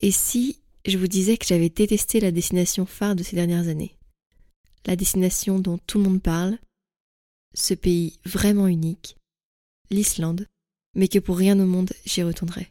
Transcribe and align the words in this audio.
Et 0.00 0.12
si 0.12 0.60
je 0.86 0.96
vous 0.96 1.08
disais 1.08 1.36
que 1.36 1.46
j'avais 1.46 1.70
détesté 1.70 2.20
la 2.20 2.30
destination 2.30 2.86
phare 2.86 3.16
de 3.16 3.24
ces 3.24 3.34
dernières 3.34 3.66
années? 3.66 3.96
La 4.86 4.94
destination 4.94 5.58
dont 5.58 5.78
tout 5.86 5.98
le 5.98 6.04
monde 6.04 6.22
parle, 6.22 6.56
ce 7.52 7.74
pays 7.74 8.20
vraiment 8.24 8.68
unique, 8.68 9.16
l'Islande, 9.90 10.46
mais 10.94 11.08
que 11.08 11.18
pour 11.18 11.36
rien 11.36 11.58
au 11.58 11.66
monde 11.66 11.90
j'y 12.04 12.22
retournerai. 12.22 12.70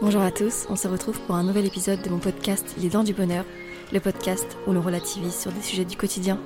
Bonjour 0.00 0.22
à 0.22 0.32
tous, 0.32 0.66
on 0.68 0.76
se 0.76 0.88
retrouve 0.88 1.20
pour 1.20 1.36
un 1.36 1.44
nouvel 1.44 1.66
épisode 1.66 2.02
de 2.02 2.10
mon 2.10 2.18
podcast 2.18 2.74
Les 2.78 2.88
Dents 2.88 3.04
du 3.04 3.14
Bonheur, 3.14 3.44
le 3.92 4.00
podcast 4.00 4.46
où 4.66 4.72
l'on 4.72 4.82
relativise 4.82 5.38
sur 5.38 5.52
des 5.52 5.62
sujets 5.62 5.84
du 5.84 5.96
quotidien. 5.96 6.40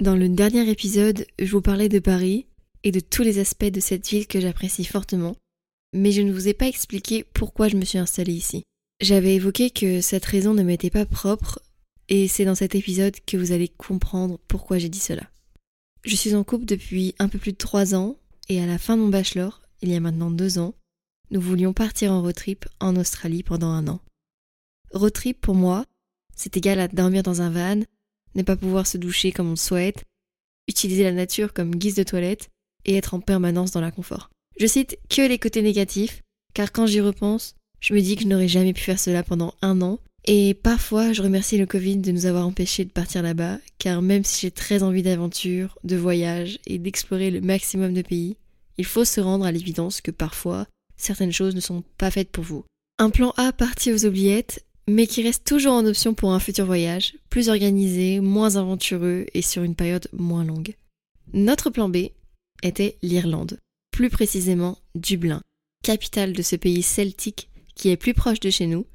Dans 0.00 0.16
le 0.16 0.28
dernier 0.28 0.68
épisode, 0.68 1.24
je 1.38 1.52
vous 1.52 1.60
parlais 1.60 1.88
de 1.88 2.00
Paris 2.00 2.46
et 2.82 2.90
de 2.90 2.98
tous 2.98 3.22
les 3.22 3.38
aspects 3.38 3.64
de 3.64 3.78
cette 3.78 4.06
ville 4.08 4.26
que 4.26 4.40
j'apprécie 4.40 4.84
fortement, 4.84 5.36
mais 5.92 6.10
je 6.10 6.20
ne 6.20 6.32
vous 6.32 6.48
ai 6.48 6.52
pas 6.52 6.66
expliqué 6.66 7.24
pourquoi 7.32 7.68
je 7.68 7.76
me 7.76 7.84
suis 7.84 7.98
installée 7.98 8.32
ici. 8.32 8.64
J'avais 9.00 9.36
évoqué 9.36 9.70
que 9.70 10.00
cette 10.00 10.24
raison 10.24 10.52
ne 10.52 10.64
m'était 10.64 10.90
pas 10.90 11.06
propre, 11.06 11.60
et 12.08 12.26
c'est 12.26 12.44
dans 12.44 12.56
cet 12.56 12.74
épisode 12.74 13.14
que 13.24 13.36
vous 13.36 13.52
allez 13.52 13.68
comprendre 13.68 14.40
pourquoi 14.48 14.78
j'ai 14.78 14.88
dit 14.88 14.98
cela. 14.98 15.30
Je 16.04 16.16
suis 16.16 16.34
en 16.34 16.42
couple 16.42 16.64
depuis 16.64 17.14
un 17.20 17.28
peu 17.28 17.38
plus 17.38 17.52
de 17.52 17.56
trois 17.56 17.94
ans, 17.94 18.16
et 18.48 18.60
à 18.60 18.66
la 18.66 18.78
fin 18.78 18.96
de 18.96 19.02
mon 19.02 19.08
bachelor, 19.08 19.62
il 19.80 19.90
y 19.90 19.94
a 19.94 20.00
maintenant 20.00 20.32
deux 20.32 20.58
ans, 20.58 20.74
nous 21.30 21.40
voulions 21.40 21.72
partir 21.72 22.12
en 22.12 22.20
road 22.20 22.34
trip 22.34 22.66
en 22.80 22.96
Australie 22.96 23.44
pendant 23.44 23.70
un 23.70 23.86
an. 23.86 24.00
Road 24.92 25.12
trip 25.12 25.40
pour 25.40 25.54
moi, 25.54 25.86
c'est 26.34 26.56
égal 26.56 26.80
à 26.80 26.88
dormir 26.88 27.22
dans 27.22 27.42
un 27.42 27.50
van, 27.50 27.82
ne 28.34 28.42
pas 28.42 28.56
pouvoir 28.56 28.86
se 28.86 28.98
doucher 28.98 29.32
comme 29.32 29.50
on 29.50 29.56
souhaite, 29.56 30.04
utiliser 30.68 31.02
la 31.02 31.12
nature 31.12 31.52
comme 31.52 31.74
guise 31.74 31.94
de 31.94 32.02
toilette 32.02 32.48
et 32.84 32.96
être 32.96 33.14
en 33.14 33.20
permanence 33.20 33.70
dans 33.70 33.80
l'inconfort. 33.80 34.30
Je 34.58 34.66
cite 34.66 34.98
que 35.08 35.22
les 35.22 35.38
côtés 35.38 35.62
négatifs, 35.62 36.22
car 36.54 36.72
quand 36.72 36.86
j'y 36.86 37.00
repense, 37.00 37.54
je 37.80 37.94
me 37.94 38.00
dis 38.00 38.16
que 38.16 38.22
je 38.22 38.28
n'aurais 38.28 38.48
jamais 38.48 38.72
pu 38.72 38.82
faire 38.82 39.00
cela 39.00 39.22
pendant 39.22 39.54
un 39.62 39.82
an, 39.82 39.98
et 40.26 40.54
parfois 40.54 41.12
je 41.12 41.22
remercie 41.22 41.58
le 41.58 41.66
Covid 41.66 41.98
de 41.98 42.12
nous 42.12 42.26
avoir 42.26 42.46
empêchés 42.46 42.84
de 42.84 42.90
partir 42.90 43.22
là-bas, 43.22 43.58
car 43.78 44.00
même 44.00 44.24
si 44.24 44.40
j'ai 44.40 44.50
très 44.50 44.82
envie 44.82 45.02
d'aventure, 45.02 45.78
de 45.84 45.96
voyage 45.96 46.58
et 46.66 46.78
d'explorer 46.78 47.30
le 47.30 47.40
maximum 47.40 47.92
de 47.92 48.02
pays, 48.02 48.36
il 48.78 48.84
faut 48.84 49.04
se 49.04 49.20
rendre 49.20 49.44
à 49.44 49.52
l'évidence 49.52 50.00
que 50.00 50.10
parfois 50.10 50.66
certaines 50.96 51.32
choses 51.32 51.54
ne 51.54 51.60
sont 51.60 51.82
pas 51.98 52.10
faites 52.10 52.30
pour 52.30 52.44
vous. 52.44 52.64
Un 52.98 53.10
plan 53.10 53.34
A 53.36 53.52
parti 53.52 53.92
aux 53.92 54.06
oubliettes, 54.06 54.64
mais 54.86 55.06
qui 55.06 55.22
reste 55.22 55.44
toujours 55.44 55.72
en 55.72 55.86
option 55.86 56.14
pour 56.14 56.32
un 56.32 56.40
futur 56.40 56.66
voyage, 56.66 57.14
plus 57.30 57.48
organisé, 57.48 58.20
moins 58.20 58.56
aventureux 58.56 59.26
et 59.34 59.42
sur 59.42 59.62
une 59.62 59.74
période 59.74 60.08
moins 60.12 60.44
longue. 60.44 60.74
Notre 61.32 61.70
plan 61.70 61.88
B 61.88 62.08
était 62.62 62.96
l'Irlande, 63.02 63.58
plus 63.90 64.10
précisément 64.10 64.78
Dublin, 64.94 65.42
capitale 65.82 66.32
de 66.32 66.42
ce 66.42 66.56
pays 66.56 66.82
celtique 66.82 67.48
qui 67.74 67.88
est 67.88 67.96
plus 67.96 68.14
proche 68.14 68.40
de 68.40 68.50
chez 68.50 68.66
nous, 68.66 68.86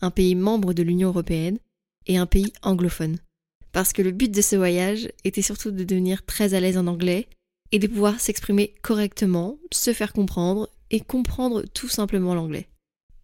un 0.00 0.10
pays 0.10 0.34
membre 0.34 0.72
de 0.72 0.82
l'Union 0.82 1.08
européenne 1.08 1.58
et 2.06 2.18
un 2.18 2.26
pays 2.26 2.52
anglophone. 2.62 3.18
Parce 3.72 3.92
que 3.92 4.02
le 4.02 4.12
but 4.12 4.30
de 4.30 4.40
ce 4.40 4.56
voyage 4.56 5.10
était 5.24 5.42
surtout 5.42 5.70
de 5.70 5.84
devenir 5.84 6.24
très 6.24 6.54
à 6.54 6.60
l'aise 6.60 6.78
en 6.78 6.86
anglais 6.86 7.28
et 7.72 7.78
de 7.78 7.86
pouvoir 7.86 8.18
s'exprimer 8.20 8.74
correctement, 8.82 9.58
se 9.72 9.92
faire 9.92 10.12
comprendre 10.12 10.68
et 10.90 11.00
comprendre 11.00 11.64
tout 11.74 11.88
simplement 11.88 12.34
l'anglais. 12.34 12.68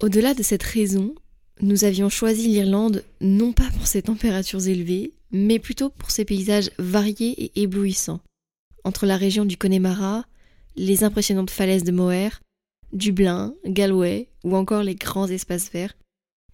Au-delà 0.03 0.35
de 0.35 0.43
cette 0.43 0.63
raison, 0.63 1.15
nous 1.61 1.85
avions 1.85 2.09
choisi 2.09 2.49
l'Irlande 2.49 3.05
non 3.21 3.53
pas 3.53 3.71
pour 3.77 3.87
ses 3.87 4.03
températures 4.03 4.67
élevées, 4.67 5.13
mais 5.31 5.59
plutôt 5.59 5.91
pour 5.91 6.11
ses 6.11 6.25
paysages 6.25 6.71
variés 6.79 7.45
et 7.45 7.63
éblouissants. 7.63 8.21
Entre 8.85 9.07
la 9.07 9.17
région 9.17 9.45
du 9.45 9.57
Connemara, 9.57 10.27
les 10.77 11.05
impressionnantes 11.05 11.51
falaises 11.51 11.85
de 11.85 11.93
Moher, 11.93 12.31
Dublin, 12.93 13.55
Galway 13.67 14.29
ou 14.43 14.57
encore 14.57 14.83
les 14.83 14.95
grands 14.95 15.29
espaces 15.29 15.71
verts, 15.71 15.95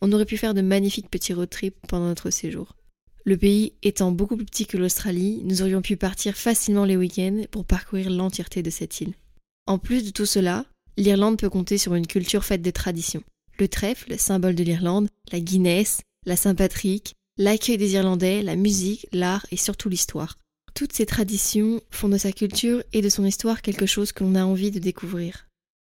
on 0.01 0.13
aurait 0.13 0.27
pu 0.27 0.37
faire 0.37 0.55
de 0.55 0.63
magnifiques 0.63 1.11
petits 1.11 1.35
road 1.35 1.51
trips 1.51 1.77
pendant 1.89 2.07
notre 2.07 2.31
séjour. 2.31 2.77
Le 3.25 3.37
pays 3.37 3.75
étant 3.83 4.13
beaucoup 4.13 4.37
plus 4.37 4.47
petit 4.47 4.67
que 4.67 4.79
l'Australie, 4.79 5.43
nous 5.45 5.61
aurions 5.61 5.83
pu 5.83 5.97
partir 5.97 6.37
facilement 6.37 6.85
les 6.85 6.97
week-ends 6.97 7.43
pour 7.51 7.67
parcourir 7.67 8.09
l'entièreté 8.09 8.63
de 8.63 8.71
cette 8.71 9.01
île. 9.01 9.13
En 9.67 9.79
plus 9.79 10.05
de 10.05 10.11
tout 10.11 10.25
cela, 10.25 10.65
l'Irlande 10.97 11.39
peut 11.39 11.51
compter 11.51 11.77
sur 11.77 11.95
une 11.95 12.07
culture 12.07 12.45
faite 12.45 12.63
de 12.63 12.71
traditions 12.71 13.23
le 13.61 13.69
trèfle, 13.69 14.19
symbole 14.19 14.55
de 14.55 14.65
l'Irlande, 14.65 15.09
la 15.31 15.41
Guinness, 15.41 16.01
la 16.27 16.37
Saint-Patrick, 16.37 17.15
l'accueil 17.37 17.79
des 17.79 17.93
Irlandais, 17.93 18.43
la 18.43 18.57
musique, 18.57 19.07
l'art 19.13 19.47
et 19.51 19.57
surtout 19.57 19.89
l'histoire. 19.89 20.37
Toutes 20.75 20.93
ces 20.93 21.07
traditions 21.07 21.81
font 21.91 22.09
de 22.09 22.19
sa 22.19 22.33
culture 22.33 22.83
et 22.93 23.03
de 23.03 23.09
son 23.09 23.25
histoire 23.25 23.63
quelque 23.63 23.87
chose 23.87 24.13
que 24.13 24.25
l'on 24.25 24.35
a 24.35 24.45
envie 24.45 24.71
de 24.71 24.79
découvrir. 24.79 25.47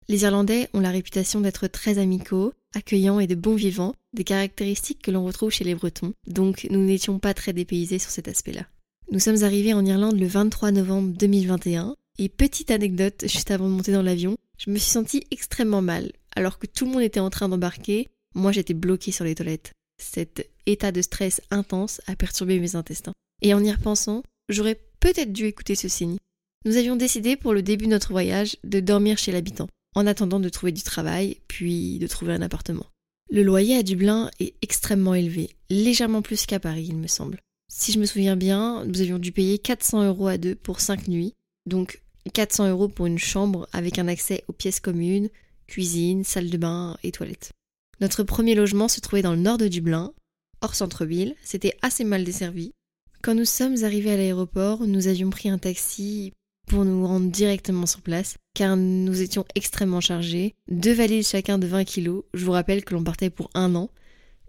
Les 0.09 0.23
Irlandais 0.23 0.69
ont 0.73 0.81
la 0.81 0.91
réputation 0.91 1.41
d'être 1.41 1.67
très 1.67 1.99
amicaux, 1.99 2.55
accueillants 2.75 3.21
et 3.21 3.27
de 3.27 3.35
bons 3.35 3.57
vivants, 3.57 3.95
des 4.15 4.25
caractéristiques 4.25 5.03
que 5.03 5.11
l'on 5.11 5.25
retrouve 5.25 5.51
chez 5.51 5.65
les 5.65 5.75
Bretons, 5.75 6.15
donc 6.27 6.67
nous 6.71 6.85
n'étions 6.85 7.19
pas 7.19 7.35
très 7.35 7.53
dépaysés 7.53 7.99
sur 7.99 8.11
cet 8.11 8.29
aspect-là. 8.29 8.67
Nous 9.11 9.21
sommes 9.21 9.43
arrivés 9.43 9.75
en 9.75 9.85
Irlande 9.85 10.19
le 10.19 10.27
23 10.27 10.73
novembre 10.73 11.15
2021, 11.17 11.95
et 12.19 12.29
petite 12.29 12.71
anecdote, 12.71 13.25
juste 13.27 13.51
avant 13.51 13.69
de 13.69 13.75
monter 13.75 13.93
dans 13.93 14.03
l'avion, 14.03 14.37
je 14.59 14.71
me 14.71 14.79
suis 14.79 14.91
sentie 14.91 15.25
extrêmement 15.31 15.83
mal, 15.83 16.11
alors 16.39 16.61
que 16.61 16.69
tout 16.69 16.85
le 16.85 16.93
monde 16.93 17.03
était 17.03 17.19
en 17.19 17.31
train 17.31 17.49
d'embarquer, 17.49 18.11
moi 18.37 18.53
j'étais 18.53 18.73
bloquée 18.73 19.11
sur 19.11 19.25
les 19.25 19.35
toilettes. 19.35 19.73
Cet 20.01 20.49
état 20.67 20.93
de 20.93 21.03
stress 21.03 21.43
intense 21.51 22.01
a 22.07 22.15
perturbé 22.15 22.61
mes 22.61 22.77
intestins. 22.77 23.13
Et 23.43 23.55
en 23.55 23.65
y 23.65 23.73
repensant, 23.73 24.23
j'aurais 24.49 24.81
peut-être 25.01 25.33
dû 25.33 25.47
écouter 25.47 25.75
ce 25.75 25.89
signe. 25.89 26.17
Nous 26.65 26.77
avions 26.77 26.95
décidé 26.95 27.35
pour 27.35 27.55
le 27.55 27.63
début 27.63 27.87
de 27.87 27.91
notre 27.91 28.13
voyage 28.13 28.57
de 28.63 28.79
dormir 28.79 29.19
chez 29.19 29.33
l'habitant, 29.33 29.67
en 29.97 30.07
attendant 30.07 30.39
de 30.39 30.49
trouver 30.49 30.71
du 30.71 30.83
travail, 30.83 31.39
puis 31.49 31.99
de 31.99 32.07
trouver 32.07 32.35
un 32.35 32.43
appartement. 32.43 32.87
Le 33.31 33.43
loyer 33.43 33.77
à 33.77 33.83
Dublin 33.83 34.31
est 34.39 34.55
extrêmement 34.63 35.15
élevé, 35.15 35.51
légèrement 35.71 36.23
plus 36.23 36.47
qu'à 36.47 36.61
Paris, 36.61 36.87
il 36.89 36.97
me 36.97 37.09
semble. 37.09 37.41
Si 37.69 37.91
je 37.91 37.99
me 37.99 38.07
souviens 38.07 38.37
bien, 38.37 38.85
nous 38.85 39.01
avions 39.01 39.19
dû 39.19 39.33
payer 39.33 39.59
400 39.59 40.07
euros 40.07 40.29
à 40.29 40.39
deux 40.39 40.55
pour 40.55 40.79
5 40.79 41.09
nuits, 41.09 41.35
donc 41.67 42.01
400 42.33 42.71
euros 42.71 42.87
pour 42.87 43.07
une 43.07 43.19
chambre 43.19 43.69
avec 43.73 43.99
un 43.99 44.07
accès 44.07 44.45
aux 44.47 44.53
pièces 44.53 44.79
communes, 44.79 45.31
cuisine, 45.69 46.25
salle 46.25 46.51
de 46.51 46.57
bain 46.57 46.97
et 47.03 47.13
toilettes. 47.13 47.53
Notre 48.01 48.25
premier 48.25 48.55
logement 48.55 48.89
se 48.89 49.01
trouvait 49.01 49.23
dans 49.23 49.35
le 49.35 49.41
nord 49.41 49.59
de 49.59 49.69
Dublin, 49.69 50.13
hors 50.61 50.75
centre-ville, 50.75 51.35
c'était 51.43 51.77
assez 51.83 52.05
mal 52.05 52.25
desservi. 52.25 52.73
Quand 53.23 53.35
nous 53.35 53.45
sommes 53.45 53.85
arrivés 53.85 54.13
à 54.13 54.17
l'aéroport, 54.17 54.87
nous 54.87 55.09
avions 55.09 55.31
pris 55.31 55.49
un 55.49 55.59
taxi 55.59 56.33
pour 56.69 56.85
nous 56.85 57.07
rendre 57.07 57.31
directement 57.31 57.87
sur 57.87 58.01
place, 58.01 58.37
car 58.55 58.77
nous 58.77 59.21
étions 59.21 59.45
extrêmement 59.55 60.01
chargés, 60.01 60.55
deux 60.69 60.93
valises 60.93 61.29
chacun 61.29 61.59
de 61.59 61.67
20 61.67 61.85
kilos, 61.85 62.25
je 62.35 62.45
vous 62.45 62.53
rappelle 62.53 62.85
que 62.85 62.95
l'on 62.95 63.03
partait 63.03 63.31
pour 63.31 63.51
un 63.55 63.75
an, 63.75 63.91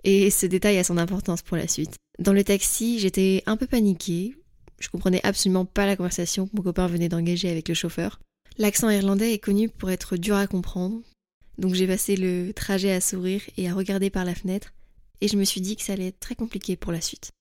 et 0.04 0.30
ce 0.30 0.46
détail 0.46 0.78
a 0.78 0.84
son 0.84 0.98
importance 0.98 1.42
pour 1.42 1.58
la 1.58 1.68
suite. 1.68 1.96
Dans 2.20 2.34
le 2.34 2.44
taxi, 2.44 3.00
j'étais 3.00 3.44
un 3.46 3.58
peu 3.58 3.68
paniquée, 3.68 4.36
je 4.80 4.90
comprenais 4.90 5.22
absolument 5.24 5.66
pas 5.66 5.86
la 5.86 5.96
conversation 5.96 6.48
que 6.48 6.56
mon 6.56 6.62
copain 6.62 6.88
venait 6.88 7.10
d'engager 7.10 7.50
avec 7.50 7.68
le 7.68 7.74
chauffeur. 7.74 8.20
L'accent 8.58 8.90
irlandais 8.90 9.34
est 9.34 9.40
connu 9.40 9.70
pour 9.70 9.90
être 9.90 10.18
dur 10.18 10.36
à 10.36 10.48
comprendre, 10.48 11.02
donc 11.60 11.74
j'ai 11.74 11.88
passé 11.88 12.16
le 12.16 12.52
trajet 12.54 12.92
à 12.92 13.02
sourire 13.02 13.42
et 13.58 13.70
à 13.70 13.74
regarder 13.74 14.10
par 14.10 14.26
la 14.26 14.34
fenêtre, 14.34 14.74
et 15.22 15.28
je 15.28 15.38
me 15.38 15.44
suis 15.44 15.62
dit 15.62 15.76
que 15.76 15.84
ça 15.84 15.94
allait 15.94 16.08
être 16.08 16.20
très 16.20 16.36
compliqué 16.36 16.76
pour 16.76 16.92
la 16.92 17.02
suite. 17.02 17.32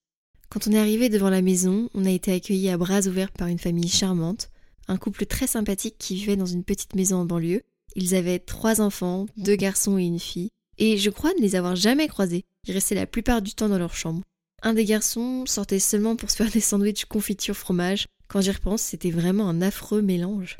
Quand 0.49 0.67
on 0.67 0.71
est 0.71 0.79
arrivé 0.79 1.09
devant 1.09 1.29
la 1.29 1.41
maison, 1.41 1.89
on 1.93 2.05
a 2.05 2.09
été 2.09 2.33
accueillis 2.33 2.69
à 2.69 2.77
bras 2.77 3.01
ouverts 3.07 3.31
par 3.31 3.47
une 3.47 3.59
famille 3.59 3.89
charmante, 3.89 4.49
un 4.87 4.97
couple 4.97 5.25
très 5.25 5.47
sympathique 5.47 5.95
qui 5.97 6.15
vivait 6.15 6.35
dans 6.35 6.45
une 6.45 6.63
petite 6.63 6.95
maison 6.95 7.17
en 7.17 7.25
banlieue. 7.25 7.61
Ils 7.95 8.15
avaient 8.15 8.39
trois 8.39 8.81
enfants, 8.81 9.27
deux 9.37 9.55
garçons 9.55 9.97
et 9.97 10.03
une 10.03 10.19
fille, 10.19 10.49
et 10.77 10.97
je 10.97 11.09
crois 11.09 11.33
ne 11.35 11.41
les 11.41 11.55
avoir 11.55 11.75
jamais 11.75 12.07
croisés. 12.07 12.45
Ils 12.67 12.73
restaient 12.73 12.95
la 12.95 13.05
plupart 13.05 13.41
du 13.41 13.53
temps 13.53 13.69
dans 13.69 13.77
leur 13.77 13.95
chambre. 13.95 14.23
Un 14.61 14.73
des 14.73 14.85
garçons 14.85 15.45
sortait 15.45 15.79
seulement 15.79 16.15
pour 16.15 16.29
se 16.29 16.35
faire 16.35 16.51
des 16.51 16.59
sandwichs 16.59 17.05
confiture 17.05 17.55
fromage. 17.55 18.07
Quand 18.27 18.41
j'y 18.41 18.51
repense, 18.51 18.81
c'était 18.81 19.11
vraiment 19.11 19.47
un 19.47 19.61
affreux 19.61 20.01
mélange. 20.01 20.57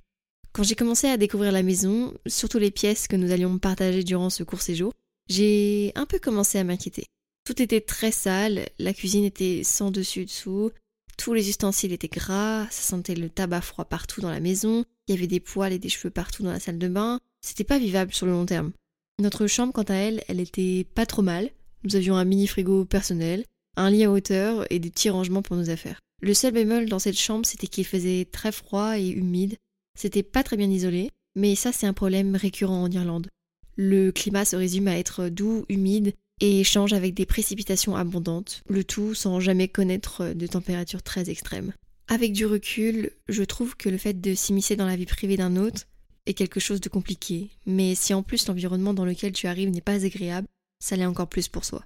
Quand 0.51 0.63
j'ai 0.63 0.75
commencé 0.75 1.07
à 1.07 1.17
découvrir 1.17 1.51
la 1.51 1.63
maison, 1.63 2.13
surtout 2.25 2.59
les 2.59 2.71
pièces 2.71 3.07
que 3.07 3.15
nous 3.15 3.31
allions 3.31 3.57
partager 3.59 4.03
durant 4.03 4.29
ce 4.29 4.43
court 4.43 4.61
séjour, 4.61 4.93
j'ai 5.29 5.91
un 5.95 6.05
peu 6.05 6.19
commencé 6.19 6.57
à 6.57 6.63
m'inquiéter. 6.63 7.05
Tout 7.45 7.61
était 7.61 7.81
très 7.81 8.11
sale, 8.11 8.67
la 8.79 8.93
cuisine 8.93 9.23
était 9.23 9.61
sans 9.63 9.91
dessus-dessous, 9.91 10.71
tous 11.17 11.33
les 11.33 11.49
ustensiles 11.49 11.93
étaient 11.93 12.07
gras, 12.07 12.65
ça 12.69 12.81
sentait 12.81 13.15
le 13.15 13.29
tabac 13.29 13.61
froid 13.61 13.85
partout 13.85 14.21
dans 14.21 14.31
la 14.31 14.39
maison, 14.39 14.85
il 15.07 15.15
y 15.15 15.17
avait 15.17 15.27
des 15.27 15.39
poils 15.39 15.73
et 15.73 15.79
des 15.79 15.89
cheveux 15.89 16.09
partout 16.09 16.43
dans 16.43 16.51
la 16.51 16.59
salle 16.59 16.77
de 16.79 16.87
bain, 16.87 17.19
c'était 17.41 17.63
pas 17.63 17.79
vivable 17.79 18.13
sur 18.13 18.25
le 18.25 18.31
long 18.31 18.45
terme. 18.45 18.71
Notre 19.19 19.47
chambre, 19.47 19.73
quant 19.73 19.83
à 19.83 19.95
elle, 19.95 20.23
elle 20.27 20.39
était 20.39 20.85
pas 20.95 21.05
trop 21.05 21.21
mal. 21.21 21.49
Nous 21.83 21.95
avions 21.95 22.15
un 22.15 22.23
mini 22.23 22.47
frigo 22.47 22.85
personnel, 22.85 23.43
un 23.75 23.89
lit 23.89 24.05
à 24.05 24.11
hauteur 24.11 24.65
et 24.69 24.79
des 24.79 24.89
petits 24.89 25.09
rangements 25.09 25.41
pour 25.41 25.57
nos 25.57 25.69
affaires. 25.69 25.99
Le 26.21 26.33
seul 26.33 26.53
bémol 26.53 26.87
dans 26.87 26.99
cette 26.99 27.19
chambre, 27.19 27.45
c'était 27.45 27.67
qu'il 27.67 27.85
faisait 27.85 28.25
très 28.25 28.51
froid 28.51 28.97
et 28.97 29.09
humide, 29.09 29.57
c'était 29.99 30.23
pas 30.23 30.43
très 30.43 30.55
bien 30.55 30.69
isolé, 30.69 31.11
mais 31.35 31.55
ça 31.55 31.73
c'est 31.73 31.85
un 31.85 31.93
problème 31.93 32.35
récurrent 32.35 32.83
en 32.83 32.89
Irlande. 32.89 33.27
Le 33.75 34.11
climat 34.11 34.45
se 34.45 34.55
résume 34.55 34.87
à 34.87 34.97
être 34.97 35.27
doux, 35.27 35.65
humide 35.67 36.13
et 36.39 36.63
change 36.63 36.93
avec 36.93 37.13
des 37.13 37.25
précipitations 37.25 37.97
abondantes, 37.97 38.61
le 38.69 38.85
tout 38.85 39.13
sans 39.13 39.41
jamais 39.41 39.67
connaître 39.67 40.33
de 40.33 40.47
températures 40.47 41.03
très 41.03 41.29
extrêmes. 41.29 41.73
Avec 42.07 42.31
du 42.31 42.45
recul, 42.45 43.11
je 43.27 43.43
trouve 43.43 43.75
que 43.75 43.89
le 43.89 43.97
fait 43.97 44.19
de 44.19 44.33
s'immiscer 44.35 44.77
dans 44.77 44.85
la 44.85 44.95
vie 44.95 45.05
privée 45.05 45.35
d'un 45.35 45.57
autre 45.57 45.83
est 46.25 46.33
quelque 46.33 46.61
chose 46.61 46.79
de 46.79 46.89
compliqué, 46.89 47.49
mais 47.65 47.93
si 47.93 48.13
en 48.13 48.23
plus 48.23 48.47
l'environnement 48.47 48.93
dans 48.93 49.05
lequel 49.05 49.33
tu 49.33 49.47
arrives 49.47 49.69
n'est 49.69 49.81
pas 49.81 50.05
agréable, 50.05 50.47
ça 50.81 50.95
l'est 50.95 51.05
encore 51.05 51.27
plus 51.27 51.49
pour 51.49 51.65
soi. 51.65 51.83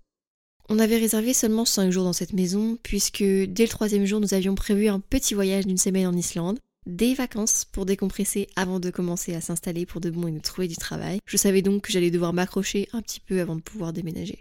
On 0.70 0.78
avait 0.78 0.98
réservé 0.98 1.34
seulement 1.34 1.66
5 1.66 1.90
jours 1.90 2.04
dans 2.04 2.14
cette 2.14 2.34
maison, 2.34 2.78
puisque 2.84 3.24
dès 3.24 3.64
le 3.64 3.70
troisième 3.70 4.06
jour, 4.06 4.22
nous 4.22 4.34
avions 4.36 4.56
prévu 4.56 4.88
un 4.88 5.00
petit 5.00 5.34
voyage 5.34 5.66
d'une 5.66 5.78
semaine 5.78 6.08
en 6.08 6.16
Islande, 6.16 6.60
des 6.86 7.14
vacances 7.14 7.66
pour 7.66 7.86
décompresser 7.86 8.48
avant 8.56 8.80
de 8.80 8.90
commencer 8.90 9.34
à 9.34 9.42
s'installer 9.42 9.86
pour 9.86 10.02
de 10.02 10.10
bon 10.10 10.28
et 10.28 10.32
nous 10.32 10.42
trouver 10.42 10.68
du 10.68 10.76
travail. 10.76 11.20
Je 11.26 11.38
savais 11.38 11.62
donc 11.62 11.84
que 11.84 11.92
j'allais 11.92 12.12
devoir 12.12 12.34
m'accrocher 12.34 12.88
un 12.94 13.02
petit 13.02 13.20
peu 13.20 13.40
avant 13.42 13.56
de 13.56 13.62
pouvoir 13.62 13.94
déménager. 13.94 14.40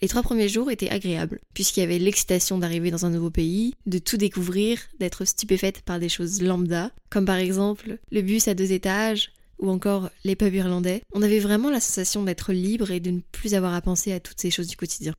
Les 0.00 0.08
trois 0.08 0.22
premiers 0.22 0.48
jours 0.48 0.70
étaient 0.70 0.90
agréables, 0.90 1.40
puisqu'il 1.54 1.80
y 1.80 1.84
avait 1.84 2.00
l'excitation 2.00 2.58
d'arriver 2.58 2.90
dans 2.90 3.06
un 3.06 3.10
nouveau 3.10 3.30
pays, 3.30 3.74
de 3.86 3.98
tout 3.98 4.16
découvrir, 4.16 4.80
d'être 4.98 5.24
stupéfaite 5.24 5.82
par 5.82 6.00
des 6.00 6.08
choses 6.08 6.42
lambda, 6.42 6.90
comme 7.08 7.24
par 7.24 7.36
exemple 7.36 7.98
le 8.10 8.22
bus 8.22 8.48
à 8.48 8.54
deux 8.54 8.72
étages, 8.72 9.30
ou 9.60 9.70
encore 9.70 10.10
les 10.24 10.34
pubs 10.34 10.52
irlandais. 10.52 11.02
On 11.14 11.22
avait 11.22 11.38
vraiment 11.38 11.70
la 11.70 11.78
sensation 11.78 12.24
d'être 12.24 12.52
libre 12.52 12.90
et 12.90 12.98
de 12.98 13.12
ne 13.12 13.20
plus 13.30 13.54
avoir 13.54 13.74
à 13.74 13.80
penser 13.80 14.12
à 14.12 14.18
toutes 14.18 14.40
ces 14.40 14.50
choses 14.50 14.66
du 14.66 14.76
quotidien. 14.76 15.14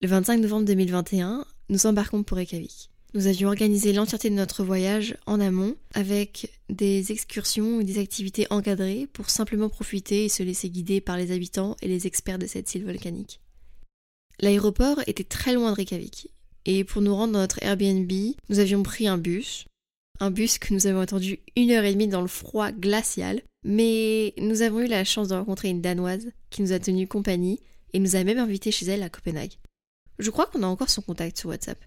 Le 0.00 0.08
25 0.08 0.38
novembre 0.38 0.64
2021, 0.64 1.44
nous 1.68 1.86
embarquons 1.86 2.22
pour 2.22 2.38
Reykjavik. 2.38 2.90
Nous 3.12 3.26
avions 3.26 3.48
organisé 3.48 3.92
l'entièreté 3.92 4.30
de 4.30 4.36
notre 4.36 4.62
voyage 4.62 5.16
en 5.26 5.40
amont 5.40 5.74
avec 5.94 6.52
des 6.68 7.10
excursions 7.10 7.80
et 7.80 7.84
des 7.84 7.98
activités 7.98 8.46
encadrées 8.50 9.08
pour 9.12 9.30
simplement 9.30 9.68
profiter 9.68 10.26
et 10.26 10.28
se 10.28 10.44
laisser 10.44 10.70
guider 10.70 11.00
par 11.00 11.16
les 11.16 11.32
habitants 11.32 11.76
et 11.82 11.88
les 11.88 12.06
experts 12.06 12.38
de 12.38 12.46
cette 12.46 12.72
île 12.76 12.84
volcanique. 12.84 13.40
L'aéroport 14.38 15.00
était 15.08 15.24
très 15.24 15.52
loin 15.54 15.72
de 15.72 15.76
Reykjavik 15.76 16.28
et 16.66 16.84
pour 16.84 17.02
nous 17.02 17.14
rendre 17.14 17.32
dans 17.32 17.40
notre 17.40 17.60
Airbnb, 17.62 18.12
nous 18.48 18.58
avions 18.60 18.82
pris 18.84 19.08
un 19.08 19.18
bus. 19.18 19.64
Un 20.20 20.30
bus 20.30 20.58
que 20.58 20.72
nous 20.72 20.86
avons 20.86 21.00
attendu 21.00 21.40
une 21.56 21.72
heure 21.72 21.84
et 21.84 21.92
demie 21.92 22.06
dans 22.06 22.20
le 22.20 22.28
froid 22.28 22.70
glacial, 22.70 23.42
mais 23.64 24.34
nous 24.38 24.62
avons 24.62 24.80
eu 24.80 24.86
la 24.86 25.04
chance 25.04 25.28
de 25.28 25.34
rencontrer 25.34 25.70
une 25.70 25.80
Danoise 25.80 26.30
qui 26.50 26.62
nous 26.62 26.72
a 26.72 26.78
tenu 26.78 27.08
compagnie 27.08 27.58
et 27.92 27.98
nous 27.98 28.14
a 28.14 28.22
même 28.22 28.38
invités 28.38 28.70
chez 28.70 28.86
elle 28.86 29.02
à 29.02 29.08
Copenhague. 29.08 29.54
Je 30.18 30.30
crois 30.30 30.46
qu'on 30.46 30.62
a 30.62 30.66
encore 30.66 30.90
son 30.90 31.02
contact 31.02 31.38
sur 31.38 31.48
WhatsApp. 31.48 31.82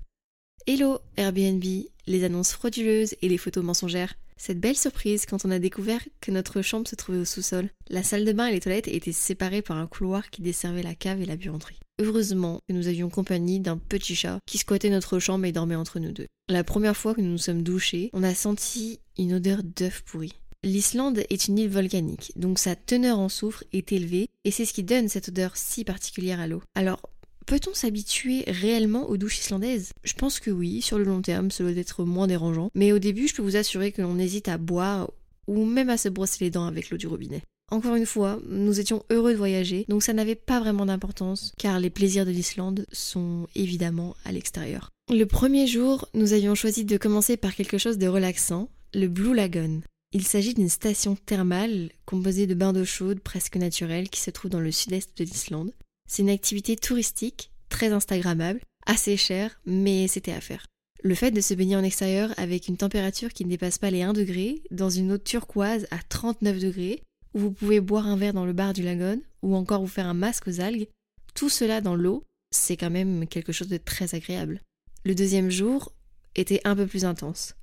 Hello 0.65 0.99
Airbnb, 1.17 1.61
les 2.07 2.23
annonces 2.23 2.53
frauduleuses 2.53 3.15
et 3.21 3.27
les 3.27 3.37
photos 3.37 3.65
mensongères. 3.65 4.13
Cette 4.37 4.61
belle 4.61 4.77
surprise 4.77 5.25
quand 5.25 5.43
on 5.43 5.51
a 5.51 5.59
découvert 5.59 5.99
que 6.21 6.31
notre 6.31 6.61
chambre 6.61 6.87
se 6.87 6.95
trouvait 6.95 7.17
au 7.17 7.25
sous-sol. 7.25 7.69
La 7.89 8.01
salle 8.01 8.23
de 8.23 8.31
bain 8.31 8.47
et 8.47 8.53
les 8.53 8.61
toilettes 8.61 8.87
étaient 8.87 9.11
séparées 9.11 9.61
par 9.61 9.75
un 9.75 9.87
couloir 9.87 10.29
qui 10.29 10.41
desservait 10.41 10.81
la 10.81 10.95
cave 10.95 11.21
et 11.21 11.25
la 11.25 11.35
buanderie. 11.35 11.81
Heureusement 11.99 12.61
que 12.65 12.73
nous 12.73 12.87
avions 12.87 13.09
compagnie 13.09 13.59
d'un 13.59 13.77
petit 13.77 14.15
chat 14.15 14.39
qui 14.45 14.57
squattait 14.57 14.89
notre 14.89 15.19
chambre 15.19 15.43
et 15.43 15.51
dormait 15.51 15.75
entre 15.75 15.99
nous 15.99 16.13
deux. 16.13 16.27
La 16.47 16.63
première 16.63 16.95
fois 16.95 17.13
que 17.13 17.19
nous 17.19 17.31
nous 17.31 17.37
sommes 17.37 17.63
douchés, 17.63 18.09
on 18.13 18.23
a 18.23 18.33
senti 18.33 19.01
une 19.17 19.33
odeur 19.33 19.63
d'œuf 19.63 20.01
pourri. 20.05 20.31
L'Islande 20.63 21.23
est 21.29 21.49
une 21.49 21.59
île 21.59 21.69
volcanique, 21.69 22.31
donc 22.37 22.57
sa 22.57 22.77
teneur 22.77 23.19
en 23.19 23.27
soufre 23.27 23.65
est 23.73 23.91
élevée, 23.91 24.29
et 24.45 24.51
c'est 24.51 24.63
ce 24.63 24.71
qui 24.71 24.83
donne 24.83 25.09
cette 25.09 25.27
odeur 25.27 25.57
si 25.57 25.83
particulière 25.83 26.39
à 26.39 26.47
l'eau. 26.47 26.63
Alors, 26.73 27.01
Peut-on 27.45 27.73
s'habituer 27.73 28.43
réellement 28.47 29.09
aux 29.09 29.17
douches 29.17 29.39
islandaises? 29.39 29.91
Je 30.03 30.13
pense 30.13 30.39
que 30.39 30.51
oui, 30.51 30.81
sur 30.81 30.97
le 30.97 31.03
long 31.03 31.21
terme, 31.21 31.51
cela 31.51 31.71
doit 31.71 31.81
être 31.81 32.05
moins 32.05 32.27
dérangeant. 32.27 32.69
Mais 32.73 32.91
au 32.91 32.99
début, 32.99 33.27
je 33.27 33.35
peux 33.35 33.41
vous 33.41 33.57
assurer 33.57 33.91
que 33.91 34.01
l'on 34.01 34.17
hésite 34.17 34.47
à 34.47 34.57
boire 34.57 35.11
ou 35.47 35.65
même 35.65 35.89
à 35.89 35.97
se 35.97 36.09
brosser 36.09 36.45
les 36.45 36.51
dents 36.51 36.65
avec 36.65 36.89
l'eau 36.89 36.97
du 36.97 37.07
robinet. 37.07 37.41
Encore 37.71 37.95
une 37.95 38.05
fois, 38.05 38.39
nous 38.49 38.79
étions 38.79 39.03
heureux 39.09 39.31
de 39.31 39.37
voyager, 39.37 39.85
donc 39.87 40.03
ça 40.03 40.13
n'avait 40.13 40.35
pas 40.35 40.59
vraiment 40.59 40.85
d'importance, 40.85 41.53
car 41.57 41.79
les 41.79 41.89
plaisirs 41.89 42.25
de 42.25 42.31
l'Islande 42.31 42.85
sont 42.91 43.47
évidemment 43.55 44.15
à 44.25 44.31
l'extérieur. 44.31 44.89
Le 45.11 45.25
premier 45.25 45.65
jour, 45.65 46.07
nous 46.13 46.33
avions 46.33 46.55
choisi 46.55 46.85
de 46.85 46.97
commencer 46.97 47.35
par 47.35 47.55
quelque 47.55 47.77
chose 47.77 47.97
de 47.97 48.07
relaxant, 48.07 48.69
le 48.93 49.07
Blue 49.07 49.33
Lagoon. 49.33 49.81
Il 50.11 50.23
s'agit 50.23 50.53
d'une 50.53 50.69
station 50.69 51.15
thermale 51.15 51.89
composée 52.05 52.45
de 52.45 52.53
bains 52.53 52.73
d'eau 52.73 52.85
chaude 52.85 53.19
presque 53.19 53.55
naturels 53.55 54.09
qui 54.09 54.21
se 54.21 54.29
trouve 54.29 54.51
dans 54.51 54.59
le 54.59 54.71
sud-est 54.71 55.17
de 55.17 55.23
l'Islande. 55.23 55.73
C'est 56.13 56.21
une 56.21 56.29
activité 56.29 56.75
touristique, 56.75 57.49
très 57.69 57.91
instagrammable, 57.91 58.61
assez 58.85 59.17
chère, 59.17 59.59
mais 59.65 60.07
c'était 60.07 60.31
à 60.31 60.41
faire. 60.41 60.67
Le 61.01 61.15
fait 61.15 61.31
de 61.31 61.41
se 61.41 61.55
baigner 61.55 61.75
en 61.75 61.83
extérieur 61.83 62.31
avec 62.37 62.67
une 62.67 62.77
température 62.77 63.33
qui 63.33 63.45
ne 63.45 63.49
dépasse 63.49 63.79
pas 63.79 63.89
les 63.89 64.03
1 64.03 64.13
degré, 64.13 64.61
dans 64.69 64.91
une 64.91 65.13
eau 65.13 65.17
turquoise 65.17 65.87
à 65.89 65.97
39 65.97 66.59
degrés, 66.59 67.01
où 67.33 67.39
vous 67.39 67.51
pouvez 67.51 67.79
boire 67.79 68.05
un 68.05 68.15
verre 68.15 68.35
dans 68.35 68.45
le 68.45 68.53
bar 68.53 68.73
du 68.73 68.83
lagon, 68.83 69.23
ou 69.41 69.55
encore 69.55 69.81
vous 69.81 69.87
faire 69.87 70.05
un 70.05 70.13
masque 70.13 70.47
aux 70.47 70.61
algues, 70.61 70.87
tout 71.33 71.49
cela 71.49 71.81
dans 71.81 71.95
l'eau, 71.95 72.23
c'est 72.51 72.77
quand 72.77 72.91
même 72.91 73.25
quelque 73.25 73.51
chose 73.51 73.69
de 73.69 73.77
très 73.77 74.13
agréable. 74.13 74.61
Le 75.05 75.15
deuxième 75.15 75.49
jour 75.49 75.93
était 76.35 76.61
un 76.63 76.75
peu 76.75 76.85
plus 76.85 77.05
intense. 77.05 77.55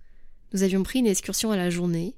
Nous 0.52 0.64
avions 0.64 0.82
pris 0.82 0.98
une 0.98 1.06
excursion 1.06 1.52
à 1.52 1.56
la 1.56 1.70
journée. 1.70 2.16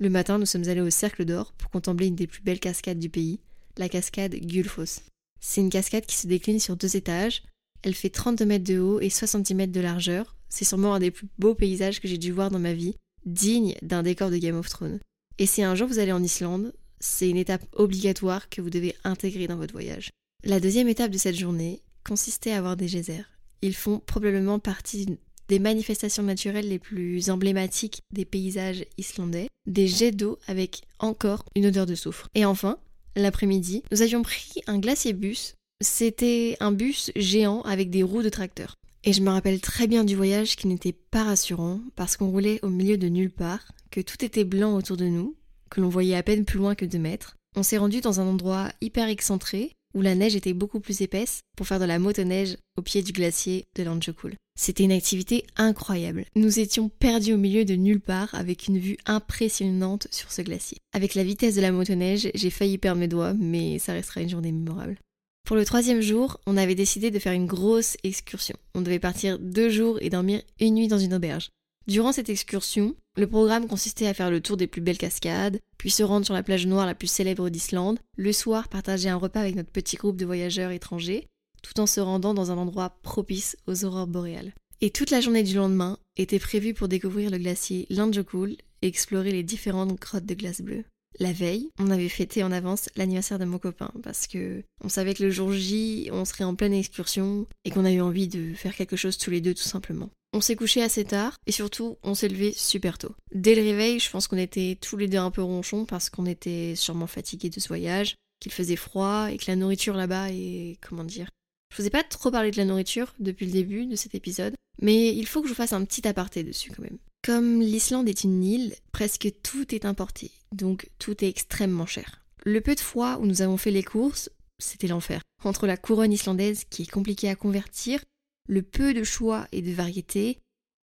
Le 0.00 0.10
matin, 0.10 0.38
nous 0.38 0.44
sommes 0.44 0.68
allés 0.68 0.82
au 0.82 0.90
Cercle 0.90 1.24
d'Or 1.24 1.54
pour 1.54 1.70
contempler 1.70 2.08
une 2.08 2.14
des 2.14 2.26
plus 2.26 2.42
belles 2.42 2.60
cascades 2.60 2.98
du 2.98 3.08
pays, 3.08 3.40
la 3.78 3.88
cascade 3.88 4.34
Gulfos. 4.34 5.00
C'est 5.40 5.60
une 5.60 5.70
cascade 5.70 6.06
qui 6.06 6.16
se 6.16 6.26
décline 6.26 6.60
sur 6.60 6.76
deux 6.76 6.96
étages. 6.96 7.42
Elle 7.82 7.94
fait 7.94 8.10
32 8.10 8.44
mètres 8.44 8.64
de 8.64 8.78
haut 8.78 9.00
et 9.00 9.10
70 9.10 9.54
mètres 9.54 9.72
de 9.72 9.80
largeur. 9.80 10.36
C'est 10.48 10.64
sûrement 10.64 10.94
un 10.94 10.98
des 10.98 11.10
plus 11.10 11.28
beaux 11.38 11.54
paysages 11.54 12.00
que 12.00 12.08
j'ai 12.08 12.18
dû 12.18 12.32
voir 12.32 12.50
dans 12.50 12.58
ma 12.58 12.72
vie, 12.72 12.94
digne 13.24 13.74
d'un 13.82 14.02
décor 14.02 14.30
de 14.30 14.38
Game 14.38 14.56
of 14.56 14.68
Thrones. 14.68 15.00
Et 15.38 15.46
si 15.46 15.62
un 15.62 15.74
jour 15.74 15.88
vous 15.88 15.98
allez 15.98 16.12
en 16.12 16.22
Islande, 16.22 16.72
c'est 17.00 17.28
une 17.28 17.36
étape 17.36 17.64
obligatoire 17.72 18.48
que 18.48 18.60
vous 18.60 18.70
devez 18.70 18.94
intégrer 19.04 19.46
dans 19.46 19.56
votre 19.56 19.72
voyage. 19.72 20.10
La 20.44 20.60
deuxième 20.60 20.88
étape 20.88 21.10
de 21.10 21.18
cette 21.18 21.36
journée 21.36 21.82
consistait 22.04 22.52
à 22.52 22.60
voir 22.60 22.76
des 22.76 22.86
geysers. 22.86 23.26
Ils 23.62 23.74
font 23.74 23.98
probablement 23.98 24.58
partie 24.58 25.18
des 25.48 25.58
manifestations 25.58 26.22
naturelles 26.22 26.68
les 26.68 26.78
plus 26.78 27.30
emblématiques 27.30 28.02
des 28.12 28.24
paysages 28.24 28.84
islandais, 28.98 29.48
des 29.66 29.86
jets 29.86 30.12
d'eau 30.12 30.38
avec 30.46 30.82
encore 30.98 31.44
une 31.54 31.66
odeur 31.66 31.86
de 31.86 31.94
soufre. 31.94 32.28
Et 32.34 32.44
enfin, 32.44 32.78
l'après-midi, 33.16 33.82
nous 33.90 34.02
avions 34.02 34.22
pris 34.22 34.62
un 34.66 34.78
glacier 34.78 35.12
bus. 35.12 35.54
C'était 35.80 36.56
un 36.60 36.72
bus 36.72 37.10
géant 37.16 37.62
avec 37.62 37.90
des 37.90 38.02
roues 38.02 38.22
de 38.22 38.28
tracteur. 38.28 38.76
Et 39.04 39.12
je 39.12 39.22
me 39.22 39.30
rappelle 39.30 39.60
très 39.60 39.86
bien 39.86 40.04
du 40.04 40.16
voyage 40.16 40.56
qui 40.56 40.68
n'était 40.68 40.92
pas 40.92 41.24
rassurant 41.24 41.80
parce 41.94 42.16
qu'on 42.16 42.30
roulait 42.30 42.60
au 42.62 42.68
milieu 42.68 42.98
de 42.98 43.08
nulle 43.08 43.30
part, 43.30 43.72
que 43.90 44.00
tout 44.00 44.24
était 44.24 44.44
blanc 44.44 44.74
autour 44.74 44.96
de 44.96 45.06
nous, 45.06 45.36
que 45.70 45.80
l'on 45.80 45.88
voyait 45.88 46.16
à 46.16 46.22
peine 46.22 46.44
plus 46.44 46.58
loin 46.58 46.74
que 46.74 46.84
deux 46.84 46.98
mètres. 46.98 47.36
On 47.56 47.62
s'est 47.62 47.78
rendu 47.78 48.00
dans 48.00 48.20
un 48.20 48.26
endroit 48.26 48.70
hyper 48.80 49.08
excentré 49.08 49.72
où 49.96 50.02
la 50.02 50.14
neige 50.14 50.36
était 50.36 50.52
beaucoup 50.52 50.78
plus 50.78 51.00
épaisse 51.00 51.40
pour 51.56 51.66
faire 51.66 51.80
de 51.80 51.86
la 51.86 51.98
motoneige 51.98 52.56
au 52.76 52.82
pied 52.82 53.02
du 53.02 53.12
glacier 53.12 53.64
de 53.74 53.82
Lanjokul. 53.82 54.34
C'était 54.58 54.84
une 54.84 54.92
activité 54.92 55.44
incroyable. 55.56 56.26
Nous 56.36 56.60
étions 56.60 56.90
perdus 56.90 57.32
au 57.32 57.38
milieu 57.38 57.64
de 57.64 57.74
nulle 57.74 58.00
part 58.00 58.34
avec 58.34 58.68
une 58.68 58.78
vue 58.78 58.98
impressionnante 59.06 60.06
sur 60.10 60.30
ce 60.30 60.42
glacier. 60.42 60.78
Avec 60.92 61.14
la 61.14 61.24
vitesse 61.24 61.56
de 61.56 61.62
la 61.62 61.72
motoneige, 61.72 62.30
j'ai 62.34 62.50
failli 62.50 62.76
perdre 62.76 63.00
mes 63.00 63.08
doigts, 63.08 63.34
mais 63.34 63.78
ça 63.78 63.94
restera 63.94 64.20
une 64.20 64.28
journée 64.28 64.52
mémorable. 64.52 64.98
Pour 65.46 65.56
le 65.56 65.64
troisième 65.64 66.00
jour, 66.02 66.40
on 66.46 66.56
avait 66.56 66.74
décidé 66.74 67.10
de 67.10 67.18
faire 67.18 67.32
une 67.32 67.46
grosse 67.46 67.96
excursion. 68.02 68.56
On 68.74 68.82
devait 68.82 68.98
partir 68.98 69.38
deux 69.38 69.70
jours 69.70 69.98
et 70.02 70.10
dormir 70.10 70.42
une 70.60 70.74
nuit 70.74 70.88
dans 70.88 70.98
une 70.98 71.14
auberge. 71.14 71.50
Durant 71.86 72.10
cette 72.10 72.30
excursion, 72.30 72.96
le 73.16 73.28
programme 73.28 73.68
consistait 73.68 74.08
à 74.08 74.14
faire 74.14 74.30
le 74.30 74.40
tour 74.40 74.56
des 74.56 74.66
plus 74.66 74.80
belles 74.80 74.98
cascades, 74.98 75.60
puis 75.78 75.90
se 75.90 76.02
rendre 76.02 76.24
sur 76.24 76.34
la 76.34 76.42
plage 76.42 76.66
noire 76.66 76.84
la 76.84 76.96
plus 76.96 77.06
célèbre 77.06 77.48
d'Islande, 77.48 78.00
le 78.16 78.32
soir 78.32 78.68
partager 78.68 79.08
un 79.08 79.16
repas 79.16 79.40
avec 79.40 79.54
notre 79.54 79.70
petit 79.70 79.94
groupe 79.94 80.16
de 80.16 80.26
voyageurs 80.26 80.72
étrangers, 80.72 81.28
tout 81.62 81.78
en 81.78 81.86
se 81.86 82.00
rendant 82.00 82.34
dans 82.34 82.50
un 82.50 82.58
endroit 82.58 82.98
propice 83.02 83.56
aux 83.68 83.84
aurores 83.84 84.08
boréales. 84.08 84.52
Et 84.80 84.90
toute 84.90 85.10
la 85.10 85.20
journée 85.20 85.44
du 85.44 85.54
lendemain 85.54 85.98
était 86.16 86.40
prévue 86.40 86.74
pour 86.74 86.88
découvrir 86.88 87.30
le 87.30 87.38
glacier 87.38 87.86
Landjokul 87.88 88.56
et 88.82 88.86
explorer 88.88 89.30
les 89.30 89.44
différentes 89.44 89.98
grottes 90.00 90.26
de 90.26 90.34
glace 90.34 90.62
bleue. 90.62 90.84
La 91.18 91.32
veille, 91.32 91.70
on 91.78 91.90
avait 91.90 92.10
fêté 92.10 92.42
en 92.42 92.52
avance 92.52 92.90
l'anniversaire 92.96 93.38
de 93.38 93.46
mon 93.46 93.58
copain 93.58 93.90
parce 94.02 94.26
que 94.26 94.62
on 94.82 94.90
savait 94.90 95.14
que 95.14 95.22
le 95.22 95.30
jour 95.30 95.52
J, 95.52 96.10
on 96.12 96.26
serait 96.26 96.44
en 96.44 96.54
pleine 96.54 96.74
excursion 96.74 97.46
et 97.64 97.70
qu'on 97.70 97.86
a 97.86 97.92
eu 97.92 98.02
envie 98.02 98.28
de 98.28 98.52
faire 98.54 98.74
quelque 98.74 98.96
chose 98.96 99.16
tous 99.16 99.30
les 99.30 99.40
deux 99.40 99.54
tout 99.54 99.62
simplement. 99.62 100.10
On 100.36 100.42
s'est 100.42 100.54
couché 100.54 100.82
assez 100.82 101.06
tard 101.06 101.34
et 101.46 101.50
surtout 101.50 101.96
on 102.02 102.14
s'est 102.14 102.28
levé 102.28 102.52
super 102.52 102.98
tôt. 102.98 103.14
Dès 103.34 103.54
le 103.54 103.62
réveil, 103.62 103.98
je 103.98 104.10
pense 104.10 104.28
qu'on 104.28 104.36
était 104.36 104.76
tous 104.78 104.98
les 104.98 105.08
deux 105.08 105.16
un 105.16 105.30
peu 105.30 105.42
ronchons 105.42 105.86
parce 105.86 106.10
qu'on 106.10 106.26
était 106.26 106.74
sûrement 106.76 107.06
fatigués 107.06 107.48
de 107.48 107.58
ce 107.58 107.68
voyage, 107.68 108.16
qu'il 108.38 108.52
faisait 108.52 108.76
froid 108.76 109.28
et 109.32 109.38
que 109.38 109.46
la 109.46 109.56
nourriture 109.56 109.96
là-bas 109.96 110.28
est 110.32 110.76
comment 110.86 111.04
dire 111.04 111.30
je 111.74 111.80
vous 111.80 111.86
ai 111.86 111.90
pas 111.90 112.02
trop 112.02 112.30
parlé 112.30 112.50
de 112.50 112.58
la 112.58 112.66
nourriture 112.66 113.14
depuis 113.18 113.46
le 113.46 113.52
début 113.52 113.86
de 113.86 113.96
cet 113.96 114.14
épisode, 114.14 114.54
mais 114.82 115.08
il 115.16 115.26
faut 115.26 115.40
que 115.40 115.48
je 115.48 115.54
vous 115.54 115.56
fasse 115.56 115.72
un 115.72 115.86
petit 115.86 116.06
aparté 116.06 116.44
dessus 116.44 116.70
quand 116.70 116.82
même. 116.82 116.98
Comme 117.24 117.62
l'Islande 117.62 118.06
est 118.06 118.24
une 118.24 118.44
île, 118.44 118.74
presque 118.92 119.32
tout 119.42 119.74
est 119.74 119.86
importé, 119.86 120.30
donc 120.52 120.90
tout 120.98 121.24
est 121.24 121.28
extrêmement 121.28 121.86
cher. 121.86 122.20
Le 122.44 122.60
peu 122.60 122.74
de 122.74 122.80
fois 122.80 123.16
où 123.22 123.24
nous 123.24 123.40
avons 123.40 123.56
fait 123.56 123.70
les 123.70 123.82
courses, 123.82 124.28
c'était 124.58 124.86
l'enfer. 124.86 125.22
Entre 125.44 125.66
la 125.66 125.78
couronne 125.78 126.12
islandaise 126.12 126.64
qui 126.68 126.82
est 126.82 126.90
compliquée 126.90 127.30
à 127.30 127.36
convertir, 127.36 128.00
le 128.46 128.62
peu 128.62 128.94
de 128.94 129.04
choix 129.04 129.46
et 129.52 129.62
de 129.62 129.72
variété, 129.72 130.38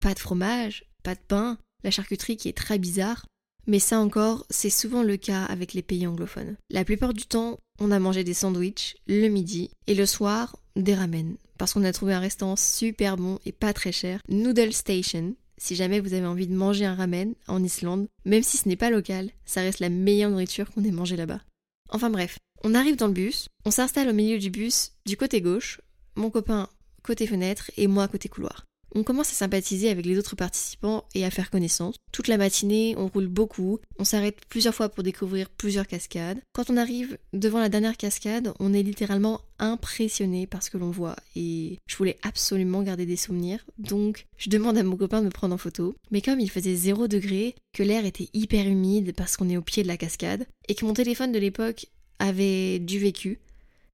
pas 0.01 0.15
de 0.15 0.19
fromage, 0.19 0.85
pas 1.03 1.15
de 1.15 1.21
pain, 1.27 1.59
la 1.85 1.91
charcuterie 1.91 2.37
qui 2.37 2.49
est 2.49 2.57
très 2.57 2.79
bizarre, 2.79 3.27
mais 3.67 3.79
ça 3.79 3.99
encore, 3.99 4.47
c'est 4.51 4.71
souvent 4.71 5.03
le 5.03 5.17
cas 5.17 5.45
avec 5.45 5.75
les 5.75 5.83
pays 5.83 6.07
anglophones. 6.07 6.57
La 6.71 6.85
plupart 6.85 7.15
du 7.15 7.27
temps, 7.27 7.59
on 7.81 7.91
a 7.91 7.99
mangé 7.99 8.25
des 8.25 8.35
sandwichs 8.35 8.97
le 9.07 9.29
midi 9.29 9.71
et 9.87 9.95
le 9.95 10.07
soir 10.07 10.57
des 10.77 10.95
ramen 10.95 11.37
parce 11.57 11.73
qu'on 11.73 11.85
a 11.85 11.93
trouvé 11.93 12.15
un 12.15 12.21
restaurant 12.21 12.57
super 12.57 13.17
bon 13.17 13.39
et 13.45 13.53
pas 13.53 13.73
très 13.73 13.93
cher, 13.93 14.21
Noodle 14.29 14.73
Station. 14.73 15.35
Si 15.59 15.75
jamais 15.75 16.01
vous 16.01 16.13
avez 16.13 16.27
envie 16.27 16.47
de 16.47 16.55
manger 16.55 16.85
un 16.85 16.95
ramen 16.95 17.35
en 17.49 17.65
Islande, 17.65 18.09
même 18.25 18.43
si 18.43 18.59
ce 18.59 18.69
n'est 18.69 18.77
pas 18.77 18.91
local, 18.91 19.31
ça 19.47 19.63
reste 19.63 19.81
la 19.81 19.89
meilleure 19.89 20.31
nourriture 20.31 20.71
qu'on 20.71 20.85
ait 20.85 20.91
mangée 20.91 21.17
là-bas. 21.17 21.41
Enfin 21.89 22.11
bref, 22.11 22.39
on 22.63 22.75
arrive 22.75 22.97
dans 22.97 23.07
le 23.07 23.15
bus, 23.15 23.49
on 23.65 23.71
s'installe 23.71 24.09
au 24.09 24.13
milieu 24.13 24.39
du 24.39 24.51
bus 24.51 24.93
du 25.07 25.17
côté 25.17 25.41
gauche, 25.41 25.81
mon 26.15 26.31
copain 26.31 26.69
côté 27.07 27.27
fenêtre 27.27 27.71
et 27.77 27.87
moi 27.87 28.09
côté 28.09 28.29
couloir. 28.29 28.67
On 28.95 29.03
commence 29.03 29.31
à 29.31 29.35
sympathiser 29.35 29.91
avec 29.91 30.07
les 30.07 30.17
autres 30.19 30.37
participants 30.37 31.05
et 31.15 31.25
à 31.25 31.31
faire 31.31 31.51
connaissance. 31.51 31.97
Toute 32.13 32.29
la 32.29 32.39
matinée, 32.39 32.95
on 32.97 33.09
roule 33.09 33.27
beaucoup, 33.27 33.79
on 33.99 34.05
s'arrête 34.05 34.39
plusieurs 34.49 34.75
fois 34.75 34.89
pour 34.89 35.03
découvrir 35.03 35.51
plusieurs 35.51 35.87
cascades. 35.87 36.41
Quand 36.55 36.71
on 36.71 36.79
arrive 36.79 37.19
devant 37.35 37.59
la 37.59 37.69
dernière 37.69 37.97
cascade, 37.97 38.55
on 38.59 38.73
est 38.73 38.83
littéralement 38.83 39.43
impressionné 39.59 40.47
par 40.47 40.63
ce 40.63 40.71
que 40.71 40.79
l'on 40.79 40.91
voit 40.91 41.17
et 41.35 41.79
je 41.87 41.97
voulais 41.97 42.17
absolument 42.23 42.83
garder 42.83 43.07
des 43.07 43.17
souvenirs, 43.17 43.67
donc 43.77 44.27
je 44.39 44.49
demande 44.49 44.79
à 44.79 44.83
mon 44.83 44.97
copain 44.97 45.21
de 45.21 45.27
me 45.27 45.31
prendre 45.31 45.55
en 45.55 45.59
photo. 45.59 45.95
Mais 46.11 46.23
comme 46.23 46.41
il 46.41 46.51
faisait 46.51 46.75
0 46.75 47.07
degré, 47.07 47.55
que 47.75 47.83
l'air 47.83 48.07
était 48.07 48.31
hyper 48.33 48.67
humide 48.67 49.15
parce 49.15 49.37
qu'on 49.37 49.51
est 49.51 49.59
au 49.59 49.63
pied 49.63 49.83
de 49.83 49.89
la 49.89 49.99
cascade 49.99 50.47
et 50.69 50.75
que 50.75 50.87
mon 50.87 50.95
téléphone 50.95 51.33
de 51.33 51.39
l'époque 51.39 51.87
avait 52.19 52.79
du 52.79 52.99
vécu, 52.99 53.41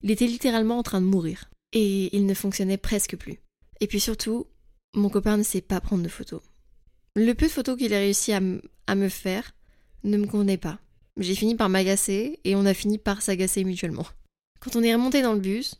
il 0.02 0.10
était 0.10 0.26
littéralement 0.26 0.78
en 0.78 0.82
train 0.82 1.00
de 1.00 1.06
mourir 1.06 1.48
et 1.72 2.14
il 2.14 2.26
ne 2.26 2.34
fonctionnait 2.34 2.76
presque 2.76 3.16
plus. 3.16 3.40
Et 3.80 3.86
puis 3.86 4.00
surtout, 4.00 4.46
mon 4.94 5.08
copain 5.08 5.36
ne 5.36 5.42
sait 5.42 5.60
pas 5.60 5.80
prendre 5.80 6.02
de 6.02 6.08
photos. 6.08 6.42
Le 7.16 7.32
peu 7.32 7.46
de 7.46 7.50
photos 7.50 7.76
qu'il 7.76 7.94
a 7.94 7.98
réussi 7.98 8.32
à, 8.32 8.40
me 8.40 9.08
faire 9.08 9.54
ne 10.04 10.16
me 10.16 10.26
convenait 10.26 10.56
pas. 10.56 10.78
J'ai 11.18 11.34
fini 11.34 11.54
par 11.54 11.68
m'agacer 11.68 12.40
et 12.44 12.56
on 12.56 12.64
a 12.64 12.74
fini 12.74 12.98
par 12.98 13.22
s'agacer 13.22 13.64
mutuellement. 13.64 14.06
Quand 14.60 14.76
on 14.76 14.82
est 14.82 14.94
remonté 14.94 15.22
dans 15.22 15.34
le 15.34 15.40
bus, 15.40 15.76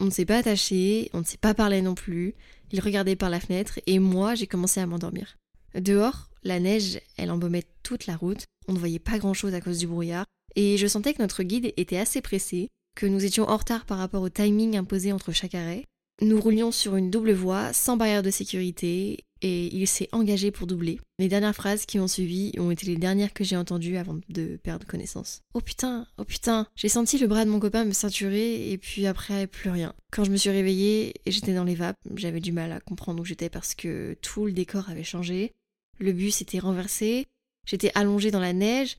on 0.00 0.04
ne 0.04 0.10
s'est 0.10 0.24
pas 0.24 0.38
attaché, 0.38 1.10
on 1.12 1.20
ne 1.20 1.24
s'est 1.24 1.38
pas 1.38 1.54
parlé 1.54 1.82
non 1.82 1.94
plus. 1.94 2.34
Il 2.70 2.80
regardait 2.80 3.16
par 3.16 3.30
la 3.30 3.40
fenêtre 3.40 3.80
et 3.86 3.98
moi 3.98 4.34
j'ai 4.34 4.46
commencé 4.46 4.80
à 4.80 4.86
m'endormir. 4.86 5.36
Dehors, 5.74 6.30
la 6.44 6.60
neige, 6.60 7.00
elle 7.16 7.30
embaumait 7.30 7.64
toute 7.82 8.06
la 8.06 8.16
route, 8.16 8.44
on 8.68 8.72
ne 8.72 8.78
voyait 8.78 8.98
pas 8.98 9.18
grand 9.18 9.34
chose 9.34 9.54
à 9.54 9.60
cause 9.60 9.78
du 9.78 9.86
brouillard, 9.86 10.26
et 10.56 10.76
je 10.76 10.86
sentais 10.86 11.14
que 11.14 11.22
notre 11.22 11.42
guide 11.42 11.72
était 11.76 11.98
assez 11.98 12.20
pressé, 12.20 12.68
que 12.98 13.06
nous 13.06 13.24
étions 13.24 13.48
en 13.48 13.56
retard 13.56 13.84
par 13.84 13.98
rapport 13.98 14.22
au 14.22 14.28
timing 14.28 14.76
imposé 14.76 15.12
entre 15.12 15.30
chaque 15.30 15.54
arrêt, 15.54 15.84
nous 16.20 16.40
roulions 16.40 16.72
sur 16.72 16.96
une 16.96 17.12
double 17.12 17.30
voie, 17.30 17.72
sans 17.72 17.96
barrière 17.96 18.24
de 18.24 18.30
sécurité, 18.30 19.24
et 19.40 19.72
il 19.72 19.86
s'est 19.86 20.08
engagé 20.10 20.50
pour 20.50 20.66
doubler. 20.66 20.98
Les 21.20 21.28
dernières 21.28 21.54
phrases 21.54 21.86
qui 21.86 22.00
ont 22.00 22.08
suivi 22.08 22.50
ont 22.58 22.72
été 22.72 22.86
les 22.86 22.96
dernières 22.96 23.32
que 23.32 23.44
j'ai 23.44 23.56
entendues 23.56 23.98
avant 23.98 24.18
de 24.28 24.58
perdre 24.64 24.84
connaissance. 24.84 25.42
Oh 25.54 25.60
putain, 25.60 26.08
oh 26.18 26.24
putain, 26.24 26.66
j'ai 26.74 26.88
senti 26.88 27.18
le 27.18 27.28
bras 27.28 27.44
de 27.44 27.50
mon 27.50 27.60
copain 27.60 27.84
me 27.84 27.92
ceinturer 27.92 28.72
et 28.72 28.78
puis 28.78 29.06
après 29.06 29.46
plus 29.46 29.70
rien. 29.70 29.94
Quand 30.10 30.24
je 30.24 30.32
me 30.32 30.36
suis 30.36 30.50
réveillée, 30.50 31.14
j'étais 31.24 31.54
dans 31.54 31.62
les 31.62 31.76
vapes, 31.76 31.98
j'avais 32.16 32.40
du 32.40 32.50
mal 32.50 32.72
à 32.72 32.80
comprendre 32.80 33.22
où 33.22 33.24
j'étais 33.24 33.48
parce 33.48 33.76
que 33.76 34.18
tout 34.22 34.46
le 34.46 34.52
décor 34.52 34.90
avait 34.90 35.04
changé. 35.04 35.52
Le 36.00 36.10
bus 36.10 36.42
était 36.42 36.58
renversé, 36.58 37.28
j'étais 37.64 37.92
allongée 37.94 38.32
dans 38.32 38.40
la 38.40 38.52
neige 38.52 38.96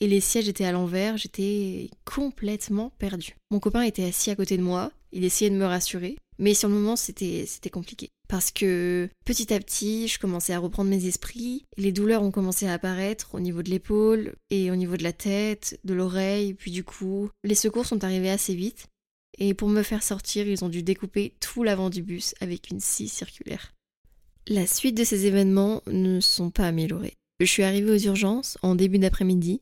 et 0.00 0.06
les 0.06 0.20
sièges 0.20 0.48
étaient 0.48 0.64
à 0.64 0.72
l'envers, 0.72 1.16
j'étais 1.16 1.90
complètement 2.04 2.90
perdue. 2.98 3.36
Mon 3.50 3.60
copain 3.60 3.82
était 3.82 4.04
assis 4.04 4.30
à 4.30 4.36
côté 4.36 4.56
de 4.56 4.62
moi, 4.62 4.92
il 5.12 5.24
essayait 5.24 5.50
de 5.50 5.56
me 5.56 5.64
rassurer, 5.64 6.16
mais 6.38 6.54
sur 6.54 6.68
le 6.68 6.74
moment, 6.74 6.96
c'était, 6.96 7.46
compliqué. 7.72 8.10
Parce 8.28 8.50
que 8.50 9.08
petit 9.24 9.52
à 9.52 9.58
petit, 9.58 10.06
je 10.06 10.18
commençais 10.18 10.52
à 10.52 10.58
reprendre 10.58 10.90
mes 10.90 11.06
esprits. 11.06 11.64
Les 11.76 11.92
douleurs 11.92 12.22
ont 12.22 12.30
commencé 12.30 12.66
à 12.66 12.74
apparaître 12.74 13.34
au 13.34 13.40
niveau 13.40 13.62
de 13.62 13.70
l'épaule 13.70 14.34
et 14.50 14.70
au 14.70 14.76
niveau 14.76 14.96
de 14.96 15.02
la 15.02 15.12
tête, 15.12 15.80
de 15.84 15.94
l'oreille, 15.94 16.54
puis 16.54 16.70
du 16.70 16.84
cou. 16.84 17.30
Les 17.42 17.54
secours 17.54 17.86
sont 17.86 18.04
arrivés 18.04 18.30
assez 18.30 18.54
vite. 18.54 18.86
Et 19.38 19.54
pour 19.54 19.68
me 19.68 19.82
faire 19.82 20.02
sortir, 20.02 20.46
ils 20.46 20.64
ont 20.64 20.68
dû 20.68 20.82
découper 20.82 21.34
tout 21.40 21.62
l'avant 21.62 21.90
du 21.90 22.02
bus 22.02 22.34
avec 22.40 22.70
une 22.70 22.80
scie 22.80 23.08
circulaire. 23.08 23.72
La 24.46 24.66
suite 24.66 24.96
de 24.96 25.04
ces 25.04 25.26
événements 25.26 25.82
ne 25.86 26.20
sont 26.20 26.50
pas 26.50 26.66
améliorés. 26.66 27.14
Je 27.40 27.46
suis 27.46 27.62
arrivée 27.62 27.92
aux 27.92 27.98
urgences 27.98 28.58
en 28.62 28.74
début 28.74 28.98
d'après-midi. 28.98 29.60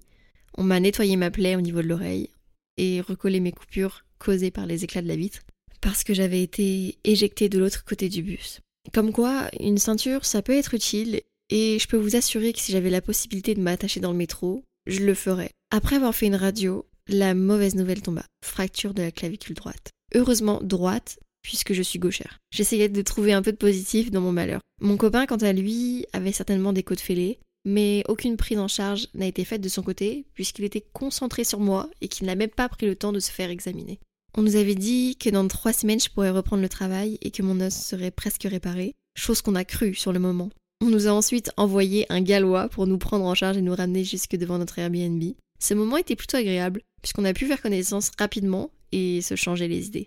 On 0.58 0.62
m'a 0.62 0.80
nettoyé 0.80 1.16
ma 1.16 1.30
plaie 1.30 1.56
au 1.56 1.60
niveau 1.60 1.82
de 1.82 1.88
l'oreille 1.88 2.30
et 2.76 3.00
recollé 3.00 3.40
mes 3.40 3.52
coupures 3.52 4.04
causées 4.18 4.50
par 4.50 4.66
les 4.66 4.84
éclats 4.84 5.02
de 5.02 5.08
la 5.08 5.16
vitre 5.16 5.42
parce 5.80 6.04
que 6.04 6.14
j'avais 6.14 6.42
été 6.42 6.98
éjectée 7.04 7.48
de 7.48 7.58
l'autre 7.58 7.84
côté 7.84 8.08
du 8.08 8.22
bus. 8.22 8.60
Comme 8.92 9.12
quoi, 9.12 9.48
une 9.60 9.78
ceinture, 9.78 10.24
ça 10.24 10.42
peut 10.42 10.56
être 10.56 10.74
utile, 10.74 11.20
et 11.50 11.78
je 11.78 11.88
peux 11.88 11.96
vous 11.96 12.16
assurer 12.16 12.52
que 12.52 12.60
si 12.60 12.72
j'avais 12.72 12.90
la 12.90 13.00
possibilité 13.00 13.54
de 13.54 13.60
m'attacher 13.60 14.00
dans 14.00 14.12
le 14.12 14.18
métro, 14.18 14.64
je 14.86 15.00
le 15.00 15.14
ferais. 15.14 15.50
Après 15.70 15.96
avoir 15.96 16.14
fait 16.14 16.26
une 16.26 16.36
radio, 16.36 16.86
la 17.08 17.34
mauvaise 17.34 17.74
nouvelle 17.74 18.02
tomba. 18.02 18.24
Fracture 18.44 18.94
de 18.94 19.02
la 19.02 19.12
clavicule 19.12 19.54
droite. 19.54 19.90
Heureusement 20.14 20.60
droite, 20.62 21.18
puisque 21.42 21.72
je 21.72 21.82
suis 21.82 21.98
gauchère. 21.98 22.38
J'essayais 22.52 22.88
de 22.88 23.02
trouver 23.02 23.32
un 23.32 23.42
peu 23.42 23.52
de 23.52 23.56
positif 23.56 24.10
dans 24.10 24.20
mon 24.20 24.32
malheur. 24.32 24.60
Mon 24.80 24.96
copain, 24.96 25.26
quant 25.26 25.36
à 25.36 25.52
lui, 25.52 26.06
avait 26.12 26.32
certainement 26.32 26.72
des 26.72 26.82
côtes 26.82 27.00
fêlées, 27.00 27.38
mais 27.66 28.04
aucune 28.08 28.36
prise 28.36 28.60
en 28.60 28.68
charge 28.68 29.08
n'a 29.14 29.26
été 29.26 29.44
faite 29.44 29.60
de 29.60 29.68
son 29.68 29.82
côté, 29.82 30.24
puisqu'il 30.34 30.64
était 30.64 30.86
concentré 30.92 31.42
sur 31.42 31.58
moi 31.58 31.90
et 32.00 32.06
qu'il 32.06 32.26
n'a 32.26 32.36
même 32.36 32.48
pas 32.48 32.68
pris 32.68 32.86
le 32.86 32.94
temps 32.94 33.12
de 33.12 33.18
se 33.18 33.32
faire 33.32 33.50
examiner. 33.50 33.98
On 34.38 34.42
nous 34.42 34.54
avait 34.54 34.76
dit 34.76 35.16
que 35.16 35.30
dans 35.30 35.46
trois 35.48 35.72
semaines 35.72 35.98
je 35.98 36.08
pourrais 36.08 36.30
reprendre 36.30 36.62
le 36.62 36.68
travail 36.68 37.18
et 37.22 37.32
que 37.32 37.42
mon 37.42 37.60
os 37.60 37.74
serait 37.74 38.12
presque 38.12 38.44
réparé, 38.44 38.94
chose 39.18 39.42
qu'on 39.42 39.56
a 39.56 39.64
cru 39.64 39.94
sur 39.94 40.12
le 40.12 40.20
moment. 40.20 40.50
On 40.80 40.90
nous 40.90 41.08
a 41.08 41.10
ensuite 41.10 41.50
envoyé 41.56 42.06
un 42.08 42.20
gallois 42.20 42.68
pour 42.68 42.86
nous 42.86 42.98
prendre 42.98 43.24
en 43.24 43.34
charge 43.34 43.56
et 43.56 43.62
nous 43.62 43.74
ramener 43.74 44.04
jusque 44.04 44.36
devant 44.36 44.58
notre 44.58 44.78
Airbnb. 44.78 45.22
Ce 45.58 45.74
moment 45.74 45.96
était 45.96 46.16
plutôt 46.16 46.36
agréable, 46.36 46.82
puisqu'on 47.02 47.24
a 47.24 47.32
pu 47.32 47.46
faire 47.46 47.62
connaissance 47.62 48.12
rapidement 48.16 48.70
et 48.92 49.22
se 49.22 49.34
changer 49.34 49.66
les 49.66 49.86
idées. 49.86 50.06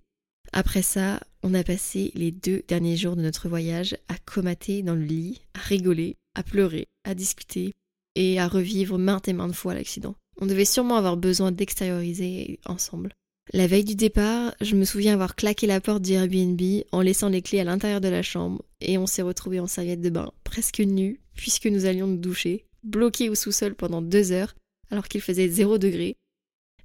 Après 0.54 0.82
ça, 0.82 1.20
on 1.44 1.54
a 1.54 1.64
passé 1.64 2.12
les 2.16 2.32
deux 2.32 2.64
derniers 2.68 2.98
jours 2.98 3.16
de 3.16 3.22
notre 3.22 3.50
voyage 3.50 3.98
à 4.08 4.16
comater 4.18 4.82
dans 4.82 4.96
le 4.96 5.04
lit, 5.04 5.42
à 5.56 5.60
rigoler, 5.60 6.16
à 6.40 6.44
pleurer, 6.44 6.88
à 7.04 7.14
discuter 7.16 7.74
et 8.16 8.40
à 8.40 8.48
revivre 8.48 8.98
maintes 8.98 9.28
et 9.28 9.34
maintes 9.34 9.54
fois 9.54 9.74
l'accident. 9.74 10.16
On 10.40 10.46
devait 10.46 10.66
sûrement 10.66 10.96
avoir 10.96 11.18
besoin 11.18 11.52
d'extérioriser 11.52 12.60
ensemble. 12.66 13.14
La 13.52 13.68
veille 13.68 13.84
du 13.84 13.96
départ, 13.96 14.54
je 14.62 14.76
me 14.76 14.86
souviens 14.86 15.14
avoir 15.14 15.36
claqué 15.36 15.68
la 15.68 15.82
porte 15.82 16.02
du 16.02 16.14
Airbnb 16.14 16.62
en 16.92 17.02
laissant 17.02 17.28
les 17.28 17.42
clés 17.42 17.60
à 17.60 17.66
l'intérieur 17.66 18.00
de 18.00 18.08
la 18.08 18.22
chambre 18.24 18.64
et 18.80 18.98
on 18.98 19.06
s'est 19.06 19.22
retrouvés 19.22 19.60
en 19.60 19.68
serviette 19.68 20.02
de 20.02 20.10
bain, 20.10 20.32
presque 20.46 20.80
nus, 20.80 21.20
puisque 21.36 21.66
nous 21.66 21.86
allions 21.86 22.08
nous 22.08 22.18
doucher, 22.18 22.66
bloqués 22.84 23.28
au 23.28 23.36
sous-sol 23.36 23.76
pendant 23.76 24.02
deux 24.02 24.32
heures 24.32 24.56
alors 24.92 25.08
qu'il 25.08 25.22
faisait 25.22 25.50
zéro 25.50 25.78
degré. 25.78 26.16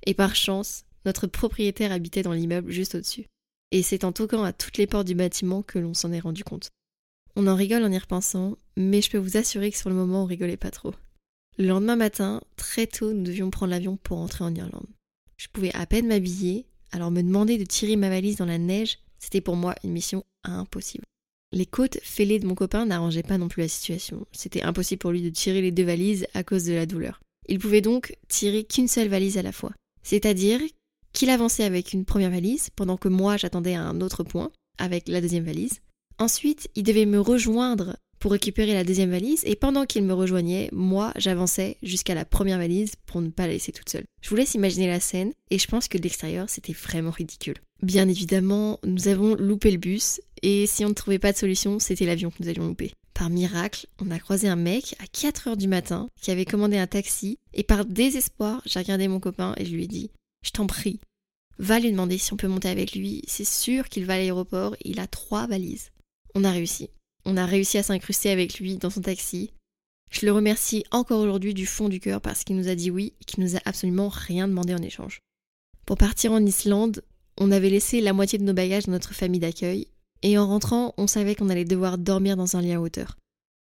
Et 0.04 0.14
par 0.14 0.34
chance, 0.34 0.84
notre 1.04 1.28
propriétaire 1.28 1.92
habitait 1.92 2.22
dans 2.22 2.32
l'immeuble 2.32 2.72
juste 2.72 2.96
au-dessus. 2.96 3.26
Et 3.70 3.82
c'est 3.82 4.04
en 4.04 4.12
toquant 4.12 4.42
à 4.42 4.52
toutes 4.52 4.78
les 4.78 4.86
portes 4.86 5.06
du 5.06 5.14
bâtiment 5.14 5.62
que 5.62 5.78
l'on 5.78 5.94
s'en 5.94 6.12
est 6.12 6.20
rendu 6.20 6.42
compte. 6.42 6.70
On 7.36 7.46
en 7.46 7.56
rigole 7.56 7.82
en 7.82 7.90
y 7.90 7.98
repensant, 7.98 8.56
mais 8.76 9.02
je 9.02 9.10
peux 9.10 9.18
vous 9.18 9.36
assurer 9.36 9.70
que 9.70 9.78
sur 9.78 9.90
le 9.90 9.96
moment 9.96 10.22
on 10.22 10.26
rigolait 10.26 10.56
pas 10.56 10.70
trop. 10.70 10.94
Le 11.58 11.68
lendemain 11.68 11.96
matin, 11.96 12.40
très 12.56 12.86
tôt, 12.86 13.12
nous 13.12 13.22
devions 13.22 13.50
prendre 13.50 13.70
l'avion 13.70 13.96
pour 13.96 14.18
rentrer 14.18 14.44
en 14.44 14.54
Irlande. 14.54 14.86
Je 15.36 15.48
pouvais 15.52 15.74
à 15.74 15.86
peine 15.86 16.06
m'habiller, 16.06 16.66
alors 16.92 17.10
me 17.10 17.22
demander 17.22 17.58
de 17.58 17.64
tirer 17.64 17.96
ma 17.96 18.08
valise 18.08 18.36
dans 18.36 18.44
la 18.44 18.58
neige, 18.58 18.98
c'était 19.18 19.40
pour 19.40 19.56
moi 19.56 19.74
une 19.82 19.92
mission 19.92 20.24
impossible. 20.44 21.04
Les 21.52 21.66
côtes 21.66 21.98
fêlées 22.02 22.38
de 22.38 22.46
mon 22.46 22.54
copain 22.54 22.86
n'arrangeaient 22.86 23.22
pas 23.22 23.38
non 23.38 23.48
plus 23.48 23.62
la 23.62 23.68
situation. 23.68 24.26
C'était 24.32 24.62
impossible 24.62 24.98
pour 24.98 25.12
lui 25.12 25.22
de 25.22 25.30
tirer 25.30 25.62
les 25.62 25.70
deux 25.70 25.84
valises 25.84 26.26
à 26.34 26.42
cause 26.42 26.64
de 26.64 26.72
la 26.72 26.86
douleur. 26.86 27.20
Il 27.48 27.58
pouvait 27.58 27.80
donc 27.80 28.16
tirer 28.28 28.64
qu'une 28.64 28.88
seule 28.88 29.08
valise 29.08 29.38
à 29.38 29.42
la 29.42 29.52
fois. 29.52 29.72
C'est-à-dire 30.02 30.60
qu'il 31.12 31.30
avançait 31.30 31.64
avec 31.64 31.92
une 31.92 32.04
première 32.04 32.30
valise 32.30 32.70
pendant 32.74 32.96
que 32.96 33.08
moi 33.08 33.36
j'attendais 33.36 33.74
à 33.74 33.82
un 33.82 34.00
autre 34.00 34.24
point 34.24 34.50
avec 34.78 35.08
la 35.08 35.20
deuxième 35.20 35.44
valise. 35.44 35.80
Ensuite, 36.18 36.68
il 36.74 36.84
devait 36.84 37.06
me 37.06 37.20
rejoindre 37.20 37.96
pour 38.24 38.32
récupérer 38.32 38.72
la 38.72 38.84
deuxième 38.84 39.10
valise 39.10 39.42
et 39.44 39.56
pendant 39.56 39.84
qu'il 39.84 40.02
me 40.04 40.14
rejoignait, 40.14 40.70
moi 40.72 41.12
j'avançais 41.16 41.76
jusqu'à 41.82 42.14
la 42.14 42.24
première 42.24 42.56
valise 42.56 42.94
pour 43.04 43.20
ne 43.20 43.28
pas 43.28 43.46
la 43.46 43.52
laisser 43.52 43.72
toute 43.72 43.90
seule. 43.90 44.04
Je 44.22 44.30
vous 44.30 44.36
laisse 44.36 44.54
imaginer 44.54 44.86
la 44.86 45.00
scène 45.00 45.34
et 45.50 45.58
je 45.58 45.66
pense 45.66 45.88
que 45.88 45.98
de 45.98 46.04
l'extérieur 46.04 46.48
c'était 46.48 46.72
vraiment 46.72 47.10
ridicule. 47.10 47.58
Bien 47.82 48.08
évidemment, 48.08 48.80
nous 48.82 49.08
avons 49.08 49.34
loupé 49.34 49.70
le 49.70 49.76
bus 49.76 50.22
et 50.42 50.66
si 50.66 50.86
on 50.86 50.88
ne 50.88 50.94
trouvait 50.94 51.18
pas 51.18 51.32
de 51.32 51.36
solution, 51.36 51.78
c'était 51.78 52.06
l'avion 52.06 52.30
que 52.30 52.42
nous 52.42 52.48
allions 52.48 52.68
louper. 52.68 52.92
Par 53.12 53.28
miracle, 53.28 53.86
on 54.00 54.10
a 54.10 54.18
croisé 54.18 54.48
un 54.48 54.56
mec 54.56 54.96
à 55.00 55.04
4h 55.04 55.56
du 55.56 55.68
matin 55.68 56.08
qui 56.20 56.30
avait 56.30 56.46
commandé 56.46 56.78
un 56.78 56.86
taxi 56.86 57.36
et 57.52 57.62
par 57.62 57.84
désespoir, 57.84 58.62
j'ai 58.64 58.78
regardé 58.78 59.06
mon 59.06 59.20
copain 59.20 59.54
et 59.58 59.66
je 59.66 59.74
lui 59.74 59.84
ai 59.84 59.88
dit 59.88 60.10
Je 60.42 60.50
t'en 60.50 60.66
prie, 60.66 60.98
va 61.58 61.78
lui 61.78 61.90
demander 61.90 62.16
si 62.16 62.32
on 62.32 62.36
peut 62.36 62.48
monter 62.48 62.68
avec 62.68 62.94
lui, 62.94 63.22
c'est 63.26 63.44
sûr 63.44 63.88
qu'il 63.88 64.06
va 64.06 64.14
à 64.14 64.16
l'aéroport, 64.16 64.76
il 64.82 64.98
a 64.98 65.06
trois 65.06 65.46
valises. 65.46 65.90
On 66.34 66.44
a 66.44 66.50
réussi. 66.50 66.90
On 67.24 67.36
a 67.36 67.46
réussi 67.46 67.78
à 67.78 67.82
s'incruster 67.82 68.30
avec 68.30 68.58
lui 68.58 68.76
dans 68.76 68.90
son 68.90 69.00
taxi. 69.00 69.52
Je 70.10 70.26
le 70.26 70.32
remercie 70.32 70.84
encore 70.90 71.20
aujourd'hui 71.20 71.54
du 71.54 71.66
fond 71.66 71.88
du 71.88 72.00
cœur 72.00 72.20
parce 72.20 72.44
qu'il 72.44 72.56
nous 72.56 72.68
a 72.68 72.74
dit 72.74 72.90
oui 72.90 73.14
et 73.20 73.24
qu'il 73.24 73.42
nous 73.42 73.56
a 73.56 73.60
absolument 73.64 74.08
rien 74.08 74.48
demandé 74.48 74.74
en 74.74 74.82
échange. 74.82 75.20
Pour 75.86 75.96
partir 75.96 76.32
en 76.32 76.44
Islande, 76.44 77.02
on 77.38 77.50
avait 77.50 77.70
laissé 77.70 78.00
la 78.00 78.12
moitié 78.12 78.38
de 78.38 78.44
nos 78.44 78.52
bagages 78.52 78.86
dans 78.86 78.92
notre 78.92 79.14
famille 79.14 79.40
d'accueil 79.40 79.88
et 80.22 80.38
en 80.38 80.46
rentrant, 80.46 80.94
on 80.96 81.06
savait 81.06 81.34
qu'on 81.34 81.50
allait 81.50 81.64
devoir 81.64 81.98
dormir 81.98 82.36
dans 82.36 82.56
un 82.56 82.62
lit 82.62 82.72
à 82.72 82.80
hauteur. 82.80 83.16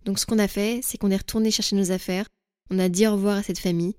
Donc 0.06 0.20
ce 0.20 0.25
qu'on 0.25 0.40
a 0.40 0.48
fait, 0.48 0.80
c'est 0.84 0.98
qu'on 0.98 1.12
est 1.12 1.18
retourné 1.18 1.51
chercher 1.51 1.75
nos 1.75 1.92
affaires, 1.92 2.28
on 2.70 2.80
a 2.80 2.90
dit 2.90 3.08
au 3.08 3.13
revoir 3.13 3.38
à 3.38 3.44
cette 3.44 3.60
famille 3.60 3.96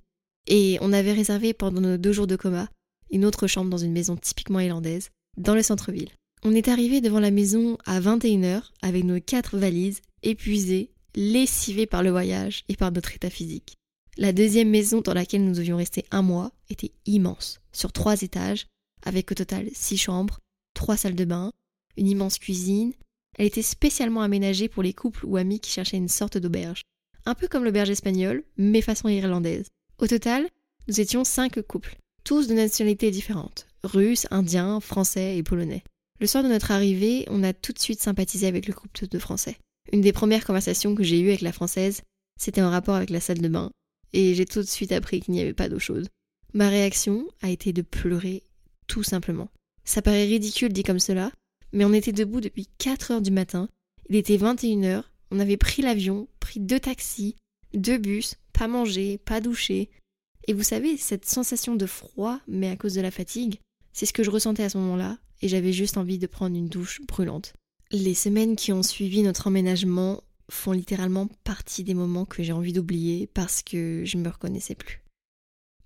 et 0.46 0.78
on 0.80 0.92
avait 0.92 1.12
réservé 1.12 1.52
pendant 1.52 1.80
nos 1.80 1.96
deux 1.96 2.12
jours 2.12 2.26
de 2.26 2.36
coma 2.36 2.68
une 3.10 3.24
autre 3.24 3.46
chambre 3.46 3.70
dans 3.70 3.78
une 3.78 3.92
maison 3.92 4.16
typiquement 4.16 4.60
irlandaise, 4.60 5.10
dans 5.36 5.54
le 5.54 5.62
centre-ville. 5.62 6.10
On 6.44 6.56
est 6.56 6.66
arrivé 6.66 7.00
devant 7.00 7.20
la 7.20 7.30
maison 7.30 7.78
à 7.84 8.00
21h 8.00 8.62
avec 8.82 9.04
nos 9.04 9.20
quatre 9.20 9.56
valises, 9.56 10.00
épuisées, 10.24 10.90
lessivées 11.14 11.86
par 11.86 12.02
le 12.02 12.10
voyage 12.10 12.64
et 12.68 12.74
par 12.74 12.90
notre 12.90 13.14
état 13.14 13.30
physique. 13.30 13.76
La 14.16 14.32
deuxième 14.32 14.68
maison 14.68 15.02
dans 15.02 15.14
laquelle 15.14 15.44
nous 15.44 15.54
devions 15.54 15.76
rester 15.76 16.04
un 16.10 16.22
mois 16.22 16.50
était 16.68 16.90
immense, 17.06 17.60
sur 17.72 17.92
trois 17.92 18.22
étages, 18.22 18.66
avec 19.04 19.30
au 19.30 19.34
total 19.34 19.68
six 19.72 19.96
chambres, 19.96 20.40
trois 20.74 20.96
salles 20.96 21.14
de 21.14 21.24
bain, 21.24 21.52
une 21.96 22.08
immense 22.08 22.40
cuisine. 22.40 22.92
Elle 23.38 23.46
était 23.46 23.62
spécialement 23.62 24.22
aménagée 24.22 24.68
pour 24.68 24.82
les 24.82 24.92
couples 24.92 25.24
ou 25.24 25.36
amis 25.36 25.60
qui 25.60 25.70
cherchaient 25.70 25.96
une 25.96 26.08
sorte 26.08 26.38
d'auberge. 26.38 26.82
Un 27.24 27.36
peu 27.36 27.46
comme 27.46 27.64
l'auberge 27.64 27.90
espagnole, 27.90 28.42
mais 28.56 28.80
façon 28.80 29.08
irlandaise. 29.08 29.68
Au 29.98 30.08
total, 30.08 30.48
nous 30.88 31.00
étions 31.00 31.22
cinq 31.22 31.62
couples, 31.62 31.96
tous 32.24 32.48
de 32.48 32.54
nationalités 32.54 33.12
différentes 33.12 33.68
russes, 33.84 34.26
indiens, 34.32 34.80
français 34.80 35.36
et 35.36 35.44
polonais. 35.44 35.84
Le 36.22 36.28
soir 36.28 36.44
de 36.44 36.48
notre 36.48 36.70
arrivée, 36.70 37.26
on 37.30 37.42
a 37.42 37.52
tout 37.52 37.72
de 37.72 37.80
suite 37.80 38.00
sympathisé 38.00 38.46
avec 38.46 38.68
le 38.68 38.72
couple 38.72 39.08
de 39.08 39.18
français. 39.18 39.56
Une 39.92 40.02
des 40.02 40.12
premières 40.12 40.44
conversations 40.44 40.94
que 40.94 41.02
j'ai 41.02 41.18
eues 41.18 41.30
avec 41.30 41.40
la 41.40 41.50
française, 41.50 42.02
c'était 42.40 42.62
en 42.62 42.70
rapport 42.70 42.94
avec 42.94 43.10
la 43.10 43.18
salle 43.18 43.40
de 43.40 43.48
bain, 43.48 43.72
et 44.12 44.32
j'ai 44.36 44.46
tout 44.46 44.60
de 44.60 44.68
suite 44.68 44.92
appris 44.92 45.20
qu'il 45.20 45.34
n'y 45.34 45.40
avait 45.40 45.52
pas 45.52 45.68
d'eau 45.68 45.80
chaude. 45.80 46.06
Ma 46.54 46.68
réaction 46.68 47.26
a 47.40 47.50
été 47.50 47.72
de 47.72 47.82
pleurer, 47.82 48.44
tout 48.86 49.02
simplement. 49.02 49.48
Ça 49.84 50.00
paraît 50.00 50.26
ridicule 50.26 50.72
dit 50.72 50.84
comme 50.84 51.00
cela, 51.00 51.32
mais 51.72 51.84
on 51.84 51.92
était 51.92 52.12
debout 52.12 52.40
depuis 52.40 52.68
4 52.78 53.10
heures 53.10 53.20
du 53.20 53.32
matin, 53.32 53.68
il 54.08 54.14
était 54.14 54.36
21 54.36 54.84
heures, 54.84 55.10
on 55.32 55.40
avait 55.40 55.56
pris 55.56 55.82
l'avion, 55.82 56.28
pris 56.38 56.60
deux 56.60 56.78
taxis, 56.78 57.34
deux 57.74 57.98
bus, 57.98 58.36
pas 58.52 58.68
mangé, 58.68 59.18
pas 59.18 59.40
douché. 59.40 59.90
Et 60.46 60.52
vous 60.52 60.62
savez, 60.62 60.96
cette 60.98 61.26
sensation 61.26 61.74
de 61.74 61.86
froid, 61.86 62.38
mais 62.46 62.70
à 62.70 62.76
cause 62.76 62.94
de 62.94 63.00
la 63.00 63.10
fatigue, 63.10 63.58
c'est 63.92 64.06
ce 64.06 64.12
que 64.12 64.22
je 64.22 64.30
ressentais 64.30 64.62
à 64.62 64.68
ce 64.68 64.78
moment-là, 64.78 65.18
et 65.40 65.48
j'avais 65.48 65.72
juste 65.72 65.96
envie 65.96 66.18
de 66.18 66.26
prendre 66.26 66.56
une 66.56 66.68
douche 66.68 67.00
brûlante. 67.06 67.54
Les 67.90 68.14
semaines 68.14 68.56
qui 68.56 68.72
ont 68.72 68.82
suivi 68.82 69.22
notre 69.22 69.48
emménagement 69.48 70.22
font 70.50 70.72
littéralement 70.72 71.28
partie 71.44 71.84
des 71.84 71.94
moments 71.94 72.24
que 72.24 72.42
j'ai 72.42 72.52
envie 72.52 72.72
d'oublier 72.72 73.26
parce 73.26 73.62
que 73.62 74.02
je 74.04 74.16
me 74.16 74.28
reconnaissais 74.28 74.74
plus. 74.74 75.02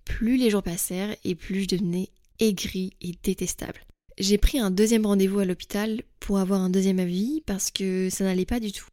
Plus 0.04 0.36
les 0.36 0.50
jours 0.50 0.62
passèrent 0.62 1.16
et 1.24 1.34
plus 1.34 1.62
je 1.62 1.68
devenais 1.68 2.10
aigrie 2.38 2.92
et 3.00 3.12
détestable. 3.22 3.80
J'ai 4.18 4.38
pris 4.38 4.58
un 4.58 4.70
deuxième 4.70 5.06
rendez-vous 5.06 5.40
à 5.40 5.44
l'hôpital 5.44 6.02
pour 6.20 6.38
avoir 6.38 6.60
un 6.60 6.70
deuxième 6.70 6.98
avis 6.98 7.42
parce 7.44 7.70
que 7.70 8.08
ça 8.10 8.24
n'allait 8.24 8.46
pas 8.46 8.60
du 8.60 8.72
tout. 8.72 8.86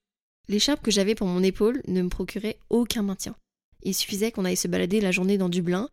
L'écharpe 0.50 0.84
que 0.84 0.92
j'avais 0.92 1.16
pour 1.16 1.28
mon 1.28 1.44
épaule 1.44 1.82
ne 1.88 2.02
me 2.02 2.10
procurait 2.10 2.58
aucun 2.70 3.04
maintien. 3.04 3.36
Il 3.84 3.94
suffisait 3.94 4.32
qu'on 4.32 4.46
aille 4.46 4.58
se 4.58 4.68
balader 4.68 5.02
la 5.02 5.12
journée 5.12 5.38
dans 5.38 5.50
Dublin, 5.50 5.90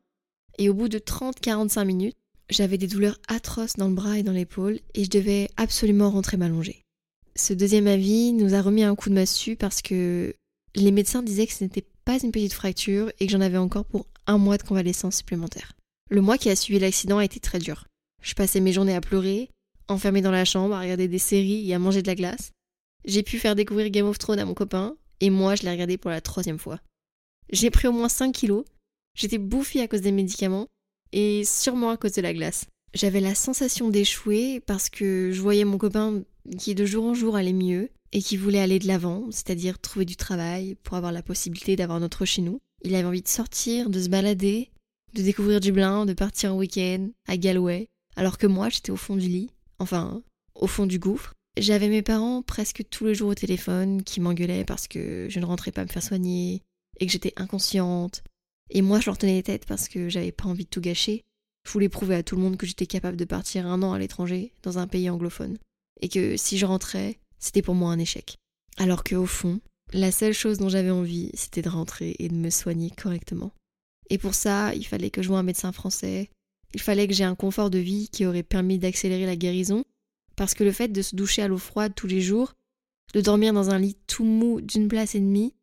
et 0.58 0.68
au 0.68 0.74
bout 0.74 0.88
de 0.88 0.98
30-45 0.98 1.84
minutes, 1.84 2.16
j'avais 2.50 2.78
des 2.78 2.86
douleurs 2.86 3.18
atroces 3.28 3.76
dans 3.76 3.88
le 3.88 3.94
bras 3.94 4.18
et 4.18 4.22
dans 4.22 4.32
l'épaule, 4.32 4.80
et 4.94 5.04
je 5.04 5.10
devais 5.10 5.48
absolument 5.56 6.10
rentrer 6.10 6.36
m'allonger. 6.36 6.82
Ce 7.36 7.52
deuxième 7.52 7.86
avis 7.86 8.32
nous 8.32 8.54
a 8.54 8.60
remis 8.60 8.82
un 8.82 8.94
coup 8.94 9.08
de 9.08 9.14
massue 9.14 9.56
parce 9.56 9.82
que 9.82 10.34
les 10.74 10.90
médecins 10.90 11.22
disaient 11.22 11.46
que 11.46 11.52
ce 11.52 11.64
n'était 11.64 11.86
pas 12.04 12.18
une 12.22 12.32
petite 12.32 12.52
fracture 12.52 13.10
et 13.18 13.26
que 13.26 13.32
j'en 13.32 13.40
avais 13.40 13.56
encore 13.56 13.84
pour 13.84 14.06
un 14.26 14.38
mois 14.38 14.58
de 14.58 14.62
convalescence 14.62 15.16
supplémentaire. 15.16 15.72
Le 16.10 16.20
mois 16.20 16.38
qui 16.38 16.50
a 16.50 16.56
suivi 16.56 16.80
l'accident 16.80 17.18
a 17.18 17.24
été 17.24 17.40
très 17.40 17.60
dur. 17.60 17.86
Je 18.22 18.34
passais 18.34 18.60
mes 18.60 18.72
journées 18.72 18.94
à 18.94 19.00
pleurer, 19.00 19.48
enfermée 19.88 20.22
dans 20.22 20.30
la 20.30 20.44
chambre, 20.44 20.74
à 20.74 20.80
regarder 20.80 21.08
des 21.08 21.18
séries 21.18 21.68
et 21.70 21.74
à 21.74 21.78
manger 21.78 22.02
de 22.02 22.08
la 22.08 22.14
glace. 22.14 22.50
J'ai 23.04 23.22
pu 23.22 23.38
faire 23.38 23.54
découvrir 23.54 23.90
Game 23.90 24.06
of 24.06 24.18
Thrones 24.18 24.40
à 24.40 24.44
mon 24.44 24.54
copain, 24.54 24.96
et 25.20 25.30
moi 25.30 25.54
je 25.54 25.62
l'ai 25.62 25.70
regardé 25.70 25.96
pour 25.96 26.10
la 26.10 26.20
troisième 26.20 26.58
fois. 26.58 26.80
J'ai 27.50 27.70
pris 27.70 27.88
au 27.88 27.92
moins 27.92 28.08
5 28.08 28.32
kilos, 28.32 28.64
j'étais 29.14 29.38
bouffie 29.38 29.80
à 29.80 29.88
cause 29.88 30.02
des 30.02 30.12
médicaments, 30.12 30.68
et 31.12 31.44
sûrement 31.44 31.90
à 31.90 31.96
cause 31.96 32.12
de 32.12 32.22
la 32.22 32.34
glace. 32.34 32.66
J'avais 32.94 33.20
la 33.20 33.34
sensation 33.34 33.88
d'échouer 33.88 34.60
parce 34.66 34.90
que 34.90 35.30
je 35.32 35.40
voyais 35.40 35.64
mon 35.64 35.78
copain 35.78 36.22
qui 36.58 36.74
de 36.74 36.84
jour 36.84 37.04
en 37.04 37.14
jour 37.14 37.36
allait 37.36 37.52
mieux 37.52 37.90
et 38.12 38.20
qui 38.20 38.36
voulait 38.36 38.60
aller 38.60 38.78
de 38.78 38.88
l'avant, 38.88 39.26
c'est-à-dire 39.30 39.78
trouver 39.78 40.04
du 40.04 40.16
travail 40.16 40.76
pour 40.82 40.96
avoir 40.96 41.12
la 41.12 41.22
possibilité 41.22 41.76
d'avoir 41.76 42.00
notre 42.00 42.24
chez 42.24 42.42
nous. 42.42 42.58
Il 42.82 42.94
avait 42.94 43.06
envie 43.06 43.22
de 43.22 43.28
sortir, 43.28 43.90
de 43.90 44.00
se 44.00 44.08
balader, 44.08 44.70
de 45.14 45.22
découvrir 45.22 45.60
Dublin, 45.60 46.06
de 46.06 46.12
partir 46.12 46.54
en 46.54 46.58
week-end 46.58 47.08
à 47.28 47.36
Galway, 47.36 47.86
alors 48.16 48.38
que 48.38 48.46
moi 48.46 48.68
j'étais 48.68 48.90
au 48.90 48.96
fond 48.96 49.16
du 49.16 49.28
lit, 49.28 49.50
enfin 49.78 50.22
au 50.54 50.66
fond 50.66 50.86
du 50.86 50.98
gouffre, 50.98 51.34
j'avais 51.56 51.88
mes 51.88 52.02
parents 52.02 52.42
presque 52.42 52.84
tous 52.90 53.06
les 53.06 53.14
jours 53.14 53.30
au 53.30 53.34
téléphone 53.34 54.02
qui 54.02 54.20
m'engueulaient 54.20 54.64
parce 54.64 54.88
que 54.88 55.26
je 55.28 55.40
ne 55.40 55.44
rentrais 55.44 55.72
pas 55.72 55.84
me 55.84 55.88
faire 55.88 56.02
soigner 56.02 56.62
et 56.98 57.06
que 57.06 57.12
j'étais 57.12 57.32
inconsciente. 57.36 58.22
Et 58.70 58.82
moi, 58.82 59.00
je 59.00 59.06
leur 59.06 59.18
tenais 59.18 59.34
les 59.34 59.42
têtes 59.42 59.66
parce 59.66 59.88
que 59.88 60.08
j'avais 60.08 60.32
pas 60.32 60.46
envie 60.46 60.64
de 60.64 60.70
tout 60.70 60.80
gâcher. 60.80 61.24
Je 61.66 61.72
voulais 61.72 61.88
prouver 61.88 62.14
à 62.14 62.22
tout 62.22 62.36
le 62.36 62.42
monde 62.42 62.56
que 62.56 62.66
j'étais 62.66 62.86
capable 62.86 63.16
de 63.16 63.24
partir 63.24 63.66
un 63.66 63.82
an 63.82 63.92
à 63.92 63.98
l'étranger, 63.98 64.52
dans 64.62 64.78
un 64.78 64.86
pays 64.86 65.10
anglophone. 65.10 65.58
Et 66.00 66.08
que 66.08 66.36
si 66.36 66.56
je 66.56 66.66
rentrais, 66.66 67.18
c'était 67.38 67.62
pour 67.62 67.74
moi 67.74 67.92
un 67.92 67.98
échec. 67.98 68.38
Alors 68.78 69.04
qu'au 69.04 69.26
fond, 69.26 69.60
la 69.92 70.12
seule 70.12 70.32
chose 70.32 70.58
dont 70.58 70.68
j'avais 70.68 70.90
envie, 70.90 71.30
c'était 71.34 71.62
de 71.62 71.68
rentrer 71.68 72.16
et 72.18 72.28
de 72.28 72.34
me 72.34 72.50
soigner 72.50 72.90
correctement. 72.90 73.52
Et 74.08 74.18
pour 74.18 74.34
ça, 74.34 74.74
il 74.74 74.86
fallait 74.86 75.10
que 75.10 75.22
je 75.22 75.28
voie 75.28 75.38
un 75.38 75.44
médecin 75.44 75.72
français, 75.72 76.30
il 76.74 76.80
fallait 76.80 77.08
que 77.08 77.14
j'ai 77.14 77.24
un 77.24 77.34
confort 77.34 77.70
de 77.70 77.78
vie 77.78 78.08
qui 78.10 78.26
aurait 78.26 78.42
permis 78.42 78.78
d'accélérer 78.78 79.26
la 79.26 79.36
guérison, 79.36 79.84
parce 80.36 80.54
que 80.54 80.64
le 80.64 80.72
fait 80.72 80.88
de 80.88 81.02
se 81.02 81.16
doucher 81.16 81.42
à 81.42 81.48
l'eau 81.48 81.58
froide 81.58 81.92
tous 81.94 82.06
les 82.06 82.20
jours, 82.20 82.54
de 83.14 83.20
dormir 83.20 83.52
dans 83.52 83.70
un 83.70 83.78
lit 83.78 83.96
tout 84.06 84.24
mou 84.24 84.60
d'une 84.60 84.88
place 84.88 85.14
et 85.14 85.20
demie, 85.20 85.54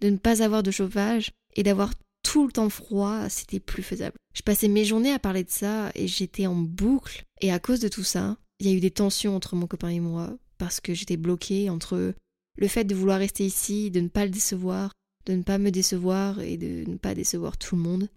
de 0.00 0.10
ne 0.10 0.18
pas 0.18 0.42
avoir 0.42 0.62
de 0.62 0.70
chauffage 0.70 1.32
et 1.56 1.62
d'avoir 1.62 1.92
tout 2.30 2.46
le 2.46 2.52
temps 2.52 2.68
froid, 2.68 3.28
c'était 3.28 3.58
plus 3.58 3.82
faisable. 3.82 4.16
Je 4.34 4.42
passais 4.42 4.68
mes 4.68 4.84
journées 4.84 5.10
à 5.10 5.18
parler 5.18 5.42
de 5.42 5.50
ça 5.50 5.90
et 5.96 6.06
j'étais 6.06 6.46
en 6.46 6.54
boucle. 6.54 7.24
Et 7.40 7.50
à 7.50 7.58
cause 7.58 7.80
de 7.80 7.88
tout 7.88 8.04
ça, 8.04 8.36
il 8.60 8.68
y 8.68 8.70
a 8.70 8.72
eu 8.72 8.78
des 8.78 8.92
tensions 8.92 9.34
entre 9.34 9.56
mon 9.56 9.66
copain 9.66 9.88
et 9.88 9.98
moi 9.98 10.36
parce 10.56 10.78
que 10.78 10.94
j'étais 10.94 11.16
bloquée 11.16 11.70
entre 11.70 12.14
le 12.56 12.68
fait 12.68 12.84
de 12.84 12.94
vouloir 12.94 13.18
rester 13.18 13.44
ici, 13.44 13.90
de 13.90 13.98
ne 13.98 14.06
pas 14.06 14.26
le 14.26 14.30
décevoir, 14.30 14.92
de 15.26 15.32
ne 15.32 15.42
pas 15.42 15.58
me 15.58 15.72
décevoir 15.72 16.38
et 16.38 16.56
de 16.56 16.88
ne 16.88 16.98
pas 16.98 17.16
décevoir 17.16 17.58
tout 17.58 17.74
le 17.74 17.82
monde. 17.82 18.08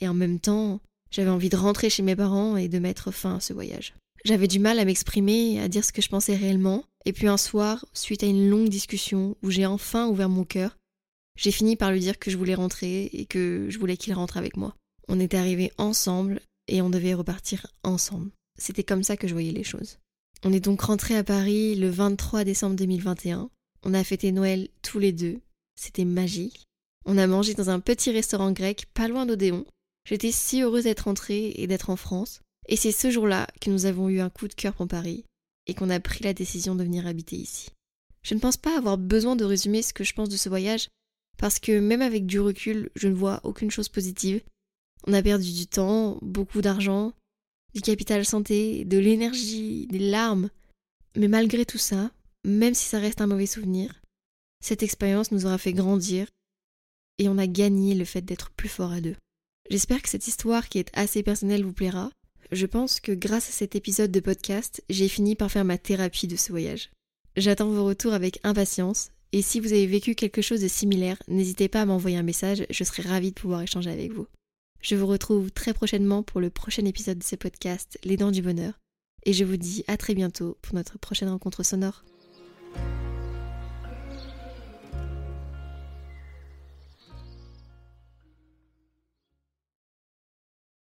Et 0.00 0.08
en 0.08 0.14
même 0.14 0.40
temps, 0.40 0.80
j'avais 1.12 1.30
envie 1.30 1.48
de 1.48 1.56
rentrer 1.56 1.90
chez 1.90 2.02
mes 2.02 2.16
parents 2.16 2.56
et 2.56 2.66
de 2.66 2.78
mettre 2.80 3.12
fin 3.12 3.36
à 3.36 3.40
ce 3.40 3.52
voyage. 3.52 3.94
J'avais 4.24 4.48
du 4.48 4.58
mal 4.58 4.80
à 4.80 4.84
m'exprimer, 4.84 5.60
à 5.60 5.68
dire 5.68 5.84
ce 5.84 5.92
que 5.92 6.02
je 6.02 6.08
pensais 6.08 6.34
réellement, 6.34 6.82
et 7.04 7.12
puis 7.12 7.28
un 7.28 7.36
soir, 7.36 7.86
suite 7.94 8.24
à 8.24 8.26
une 8.26 8.50
longue 8.50 8.68
discussion 8.68 9.36
où 9.44 9.50
j'ai 9.50 9.64
enfin 9.64 10.08
ouvert 10.08 10.28
mon 10.28 10.44
cœur, 10.44 10.76
j'ai 11.40 11.52
fini 11.52 11.74
par 11.74 11.90
lui 11.90 12.00
dire 12.00 12.18
que 12.18 12.30
je 12.30 12.36
voulais 12.36 12.54
rentrer 12.54 13.04
et 13.14 13.24
que 13.24 13.66
je 13.70 13.78
voulais 13.78 13.96
qu'il 13.96 14.12
rentre 14.12 14.36
avec 14.36 14.58
moi. 14.58 14.76
On 15.08 15.18
était 15.18 15.38
arrivés 15.38 15.72
ensemble 15.78 16.42
et 16.68 16.82
on 16.82 16.90
devait 16.90 17.14
repartir 17.14 17.66
ensemble. 17.82 18.30
C'était 18.58 18.84
comme 18.84 19.02
ça 19.02 19.16
que 19.16 19.26
je 19.26 19.32
voyais 19.32 19.50
les 19.50 19.64
choses. 19.64 19.96
On 20.44 20.52
est 20.52 20.60
donc 20.60 20.82
rentrés 20.82 21.16
à 21.16 21.24
Paris 21.24 21.76
le 21.76 21.88
23 21.88 22.44
décembre 22.44 22.76
2021. 22.76 23.48
On 23.84 23.94
a 23.94 24.04
fêté 24.04 24.32
Noël 24.32 24.68
tous 24.82 24.98
les 24.98 25.12
deux. 25.12 25.40
C'était 25.76 26.04
magique. 26.04 26.66
On 27.06 27.16
a 27.16 27.26
mangé 27.26 27.54
dans 27.54 27.70
un 27.70 27.80
petit 27.80 28.10
restaurant 28.10 28.52
grec 28.52 28.84
pas 28.92 29.08
loin 29.08 29.24
d'Odéon. 29.24 29.64
J'étais 30.06 30.32
si 30.32 30.60
heureuse 30.60 30.84
d'être 30.84 31.04
rentrée 31.04 31.54
et 31.56 31.66
d'être 31.66 31.88
en 31.88 31.96
France. 31.96 32.42
Et 32.68 32.76
c'est 32.76 32.92
ce 32.92 33.10
jour-là 33.10 33.46
que 33.62 33.70
nous 33.70 33.86
avons 33.86 34.10
eu 34.10 34.20
un 34.20 34.28
coup 34.28 34.46
de 34.46 34.54
cœur 34.54 34.74
pour 34.74 34.88
Paris 34.88 35.24
et 35.66 35.72
qu'on 35.72 35.88
a 35.88 36.00
pris 36.00 36.22
la 36.22 36.34
décision 36.34 36.74
de 36.74 36.84
venir 36.84 37.06
habiter 37.06 37.36
ici. 37.36 37.70
Je 38.22 38.34
ne 38.34 38.40
pense 38.40 38.58
pas 38.58 38.76
avoir 38.76 38.98
besoin 38.98 39.36
de 39.36 39.46
résumer 39.46 39.80
ce 39.80 39.94
que 39.94 40.04
je 40.04 40.12
pense 40.12 40.28
de 40.28 40.36
ce 40.36 40.50
voyage, 40.50 40.88
parce 41.38 41.58
que 41.58 41.78
même 41.78 42.02
avec 42.02 42.26
du 42.26 42.40
recul, 42.40 42.90
je 42.94 43.08
ne 43.08 43.14
vois 43.14 43.40
aucune 43.44 43.70
chose 43.70 43.88
positive. 43.88 44.42
On 45.06 45.12
a 45.12 45.22
perdu 45.22 45.52
du 45.52 45.66
temps, 45.66 46.18
beaucoup 46.22 46.60
d'argent, 46.60 47.12
du 47.74 47.80
capital 47.80 48.24
santé, 48.24 48.84
de 48.84 48.98
l'énergie, 48.98 49.86
des 49.86 49.98
larmes. 49.98 50.50
Mais 51.16 51.28
malgré 51.28 51.64
tout 51.64 51.78
ça, 51.78 52.10
même 52.44 52.74
si 52.74 52.84
ça 52.84 52.98
reste 52.98 53.20
un 53.20 53.26
mauvais 53.26 53.46
souvenir, 53.46 54.00
cette 54.62 54.82
expérience 54.82 55.32
nous 55.32 55.46
aura 55.46 55.58
fait 55.58 55.72
grandir 55.72 56.28
et 57.18 57.28
on 57.28 57.38
a 57.38 57.46
gagné 57.46 57.94
le 57.94 58.04
fait 58.04 58.22
d'être 58.22 58.50
plus 58.50 58.68
fort 58.68 58.92
à 58.92 59.00
deux. 59.00 59.16
J'espère 59.70 60.02
que 60.02 60.08
cette 60.08 60.26
histoire 60.26 60.68
qui 60.68 60.78
est 60.78 60.90
assez 60.94 61.22
personnelle 61.22 61.64
vous 61.64 61.72
plaira 61.72 62.10
je 62.52 62.66
pense 62.66 62.98
que 62.98 63.12
grâce 63.12 63.48
à 63.48 63.52
cet 63.52 63.76
épisode 63.76 64.10
de 64.10 64.18
podcast, 64.18 64.82
j'ai 64.90 65.08
fini 65.08 65.36
par 65.36 65.50
faire 65.50 65.64
ma 65.64 65.78
thérapie 65.78 66.26
de 66.26 66.34
ce 66.34 66.50
voyage. 66.50 66.90
J'attends 67.36 67.70
vos 67.70 67.84
retours 67.84 68.12
avec 68.12 68.40
impatience, 68.42 69.12
et 69.32 69.42
si 69.42 69.60
vous 69.60 69.72
avez 69.72 69.86
vécu 69.86 70.14
quelque 70.14 70.42
chose 70.42 70.60
de 70.60 70.68
similaire, 70.68 71.16
n'hésitez 71.28 71.68
pas 71.68 71.82
à 71.82 71.86
m'envoyer 71.86 72.16
un 72.16 72.22
message, 72.22 72.66
je 72.68 72.84
serai 72.84 73.02
ravie 73.02 73.30
de 73.30 73.40
pouvoir 73.40 73.62
échanger 73.62 73.90
avec 73.90 74.12
vous. 74.12 74.26
Je 74.80 74.96
vous 74.96 75.06
retrouve 75.06 75.52
très 75.52 75.74
prochainement 75.74 76.22
pour 76.22 76.40
le 76.40 76.50
prochain 76.50 76.84
épisode 76.84 77.18
de 77.18 77.24
ce 77.24 77.36
podcast, 77.36 77.98
Les 78.02 78.16
Dents 78.16 78.32
du 78.32 78.42
Bonheur, 78.42 78.80
et 79.24 79.32
je 79.32 79.44
vous 79.44 79.56
dis 79.56 79.84
à 79.86 79.96
très 79.96 80.14
bientôt 80.14 80.58
pour 80.62 80.74
notre 80.74 80.98
prochaine 80.98 81.28
rencontre 81.28 81.62
sonore. 81.62 82.04